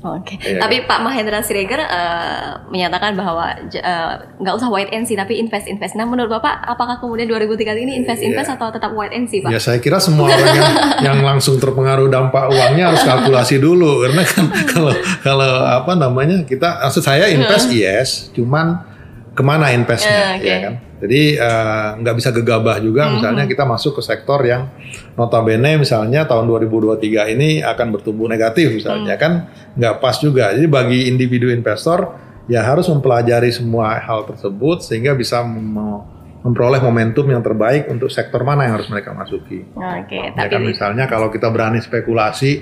Oke, 0.04 0.36
Iya. 0.36 0.60
tapi 0.60 0.84
Pak 0.84 1.00
Mahendra 1.00 1.40
Siregar 1.40 1.80
eh, 1.80 2.48
menyatakan 2.68 3.16
bahwa 3.16 3.48
eh, 3.56 4.12
nggak 4.36 4.54
usah 4.54 4.68
wait 4.68 4.92
and 4.92 5.08
see 5.08 5.16
tapi 5.16 5.40
invest 5.40 5.64
invest. 5.64 5.96
Nah 5.96 6.04
menurut 6.04 6.28
Bapak 6.30 6.60
apakah 6.60 7.00
kemudian 7.00 7.24
2003 7.24 7.56
ini 7.80 7.96
invest 7.96 8.20
invest 8.20 8.46
Iya. 8.46 8.56
atau 8.60 8.68
tetap 8.68 8.92
wait 8.92 9.10
and 9.10 9.24
see 9.26 9.40
Pak? 9.40 9.48
Ya 9.48 9.56
saya 9.56 9.80
kira 9.80 9.96
semua 9.96 10.28
orang 10.28 10.52
yang, 10.52 10.72
yang 11.08 11.18
langsung 11.24 11.56
terpengaruh 11.56 12.06
dampak 12.06 12.46
uangnya 12.46 12.92
harus 12.92 13.00
kalkulasi 13.00 13.56
dulu 13.56 14.04
karena 14.04 14.22
kan 14.22 14.44
kalau 14.68 14.92
kalau 15.24 15.50
apa 15.64 15.92
namanya 15.96 16.44
kita 16.44 16.84
maksud 16.84 17.00
saya 17.00 17.24
invest 17.26 17.72
yes, 17.72 18.08
cuman 18.30 18.84
ke 19.32 19.40
mana 19.40 19.72
investnya 19.72 20.12
Eh, 20.12 20.36
oke. 20.36 20.44
ya 20.44 20.56
kan? 20.60 20.74
Jadi 21.04 21.36
eh, 21.36 21.88
nggak 22.00 22.14
bisa 22.16 22.32
gegabah 22.32 22.80
juga 22.80 23.12
misalnya 23.12 23.44
kita 23.44 23.68
masuk 23.68 24.00
ke 24.00 24.02
sektor 24.02 24.40
yang 24.40 24.72
notabene 25.20 25.76
misalnya 25.76 26.24
tahun 26.24 26.48
2023 26.48 27.36
ini 27.36 27.60
akan 27.60 27.86
bertumbuh 27.92 28.24
negatif 28.24 28.72
misalnya 28.72 29.20
kan 29.20 29.52
nggak 29.76 30.00
pas 30.00 30.16
juga. 30.16 30.56
Jadi 30.56 30.64
bagi 30.64 31.12
individu 31.12 31.52
investor 31.52 32.16
ya 32.48 32.64
harus 32.64 32.88
mempelajari 32.88 33.52
semua 33.52 34.00
hal 34.00 34.24
tersebut 34.24 34.80
sehingga 34.80 35.12
bisa 35.12 35.44
mem- 35.44 36.08
memperoleh 36.44 36.80
momentum 36.80 37.24
yang 37.28 37.40
terbaik 37.40 37.88
untuk 37.88 38.12
sektor 38.12 38.44
mana 38.44 38.68
yang 38.68 38.76
harus 38.80 38.88
mereka 38.92 39.16
masuki. 39.16 39.64
Oke, 39.76 40.16
Ya 40.16 40.32
tapi 40.32 40.52
kan 40.56 40.60
misalnya 40.60 41.04
kalau 41.08 41.28
kita 41.28 41.48
berani 41.48 41.80
spekulasi 41.84 42.52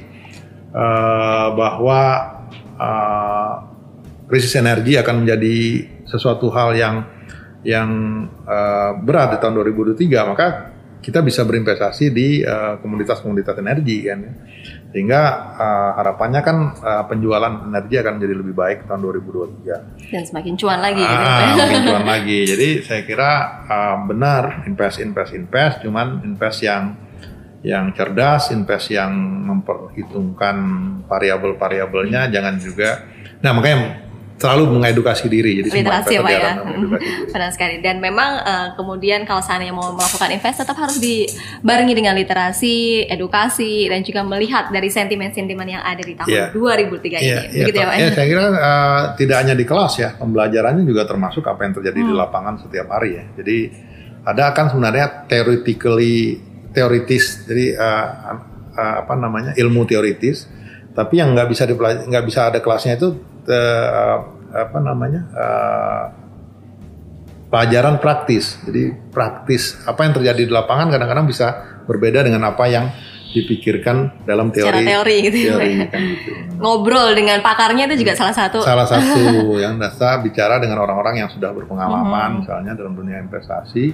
eh, 0.71 1.49
bahwa 1.55 2.01
eh, 2.79 3.53
krisis 4.31 4.55
energi 4.59 4.99
akan 4.99 5.27
menjadi 5.27 5.57
sesuatu 6.07 6.49
hal 6.55 6.79
yang 6.79 6.97
yang 7.63 7.91
eh, 8.43 8.93
berat 9.03 9.35
di 9.35 9.39
tahun 9.39 9.55
2023 9.63 10.31
maka 10.31 10.47
kita 11.03 11.19
bisa 11.19 11.43
berinvestasi 11.43 12.15
di 12.15 12.41
eh, 12.47 12.75
komoditas-komoditas 12.79 13.59
energi 13.59 14.07
kan 14.07 14.19
ya. 14.23 14.33
sehingga 14.95 15.23
eh, 15.59 15.91
harapannya 15.99 16.41
kan 16.47 16.57
eh, 16.79 17.05
penjualan 17.11 17.67
energi 17.67 17.95
akan 17.99 18.13
menjadi 18.23 18.35
lebih 18.39 18.55
baik 18.55 18.79
tahun 18.87 19.01
2023 19.03 20.15
dan 20.15 20.23
semakin 20.23 20.55
cuan 20.55 20.79
lagi 20.79 21.03
gitu. 21.03 21.25
Ah, 21.33 21.55
makin 21.59 21.81
cuan 21.91 22.07
lagi. 22.07 22.41
Jadi 22.47 22.69
saya 22.87 23.03
kira 23.03 23.31
uh, 23.67 23.97
benar 24.07 24.63
invest, 24.69 25.03
invest, 25.03 25.33
invest. 25.35 25.83
Cuman 25.83 26.23
invest 26.23 26.63
yang 26.63 26.95
yang 27.63 27.95
cerdas, 27.95 28.51
invest 28.55 28.91
yang 28.95 29.11
memperhitungkan 29.49 30.57
variabel-variabelnya. 31.11 32.31
Jangan 32.31 32.55
juga. 32.61 32.91
Nah 33.43 33.51
makanya 33.57 34.12
selalu 34.43 34.75
mengedukasi 34.75 35.31
diri. 35.31 35.63
Jadi 35.63 35.71
literasi 35.71 36.13
ya 36.13 36.21
Pak 36.21 36.33
ya. 36.35 36.53
Benar 37.33 37.51
sekali. 37.55 37.79
Dan 37.79 38.03
memang 38.03 38.43
eh, 38.43 38.69
kemudian 38.75 39.23
kalau 39.23 39.39
seandainya 39.39 39.71
mau 39.71 39.95
melakukan 39.95 40.35
invest 40.35 40.59
tetap 40.59 40.75
harus 40.75 40.99
dibarengi 40.99 41.95
dengan 41.95 42.19
literasi, 42.19 43.07
edukasi 43.07 43.87
dan 43.87 44.03
juga 44.03 44.27
melihat 44.27 44.69
dari 44.69 44.91
sentimen-sentimen 44.91 45.69
yang 45.69 45.83
ada 45.83 46.03
di 46.03 46.19
tahun 46.19 46.27
Iya. 46.27 46.47
2003 46.51 47.23
ini. 47.23 47.23
Iya, 47.23 47.41
iya, 47.47 47.65
Begitu 47.65 47.79
ya 47.79 47.87
Pak. 47.87 47.95
ya, 47.95 48.09
saya 48.11 48.27
kira 48.27 48.45
uh, 48.51 49.03
tidak 49.15 49.37
hanya 49.39 49.55
di 49.55 49.63
kelas 49.63 49.93
ya, 49.97 50.09
pembelajarannya 50.19 50.83
juga 50.83 51.07
termasuk 51.07 51.47
apa 51.47 51.61
yang 51.63 51.73
terjadi 51.73 51.99
Hmm. 52.03 52.09
di 52.09 52.15
lapangan 52.17 52.55
setiap 52.59 52.87
hari 52.91 53.11
ya. 53.15 53.25
Jadi 53.39 53.57
ada 54.23 54.51
kan 54.51 54.67
sebenarnya 54.67 55.07
theoretically 55.27 56.41
teoritis, 56.71 57.45
jadi 57.45 57.77
uh, 57.77 58.07
uh, 58.73 58.95
apa 59.05 59.13
namanya 59.15 59.53
ilmu 59.55 59.85
teoritis, 59.85 60.49
tapi 60.91 61.21
yang 61.21 61.37
nggak 61.37 61.47
bisa 61.47 61.69
nggak 61.69 62.25
bisa 62.25 62.49
ada 62.49 62.59
kelasnya 62.59 62.97
itu 62.97 63.13
uh, 63.49 64.17
apa 64.53 64.79
namanya 64.79 65.23
uh, 65.33 66.05
pelajaran 67.53 68.01
praktis. 68.01 68.57
Jadi 68.65 69.13
praktis 69.13 69.77
apa 69.85 70.09
yang 70.09 70.13
terjadi 70.17 70.43
di 70.49 70.53
lapangan 70.53 70.89
kadang-kadang 70.89 71.29
bisa 71.29 71.79
berbeda 71.85 72.25
dengan 72.25 72.49
apa 72.49 72.65
yang 72.69 72.89
dipikirkan 73.33 74.25
dalam 74.29 74.53
teori. 74.53 74.69
Secara 74.69 74.85
teori 74.85 75.17
gitu 75.25 75.37
ya, 75.41 75.57
teori, 75.57 75.73
kan 75.89 76.03
gitu. 76.05 76.31
Ngobrol 76.61 77.17
dengan 77.17 77.41
pakarnya 77.41 77.89
itu 77.89 78.05
juga 78.05 78.13
salah 78.13 78.37
satu 78.37 78.61
Salah 78.61 78.85
satu 78.85 79.25
yang 79.65 79.81
dasar 79.81 80.21
bicara 80.21 80.61
dengan 80.61 80.85
orang-orang 80.85 81.25
yang 81.25 81.31
sudah 81.33 81.49
berpengalaman, 81.57 82.45
misalnya 82.45 82.77
dalam 82.77 82.93
dunia 82.93 83.25
investasi, 83.25 83.85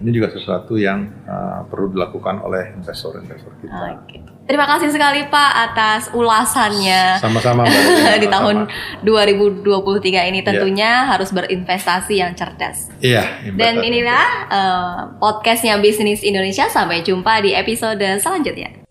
ini 0.00 0.10
juga 0.10 0.32
sesuatu 0.32 0.80
yang 0.80 1.12
uh, 1.28 1.68
perlu 1.68 1.92
dilakukan 1.92 2.40
oleh 2.40 2.72
investor-investor 2.72 3.52
kita. 3.60 4.00
Oke. 4.00 4.35
Terima 4.46 4.62
kasih 4.62 4.94
sekali 4.94 5.26
Pak 5.26 5.52
atas 5.70 6.02
ulasannya. 6.14 7.18
Sama-sama 7.18 7.66
di 8.22 8.30
tahun 8.30 8.70
sama-sama. 8.70 9.02
2023 9.02 10.30
ini 10.30 10.40
tentunya 10.46 11.02
harus 11.02 11.34
berinvestasi 11.34 12.22
yang 12.22 12.30
cerdas. 12.38 12.94
Iya. 13.02 13.42
Dan 13.58 13.82
investasi. 13.82 13.88
inilah 13.90 14.26
eh, 14.46 14.98
podcastnya 15.18 15.74
Bisnis 15.82 16.22
Indonesia. 16.22 16.70
Sampai 16.70 17.02
jumpa 17.02 17.42
di 17.42 17.58
episode 17.58 18.06
selanjutnya. 18.22 18.85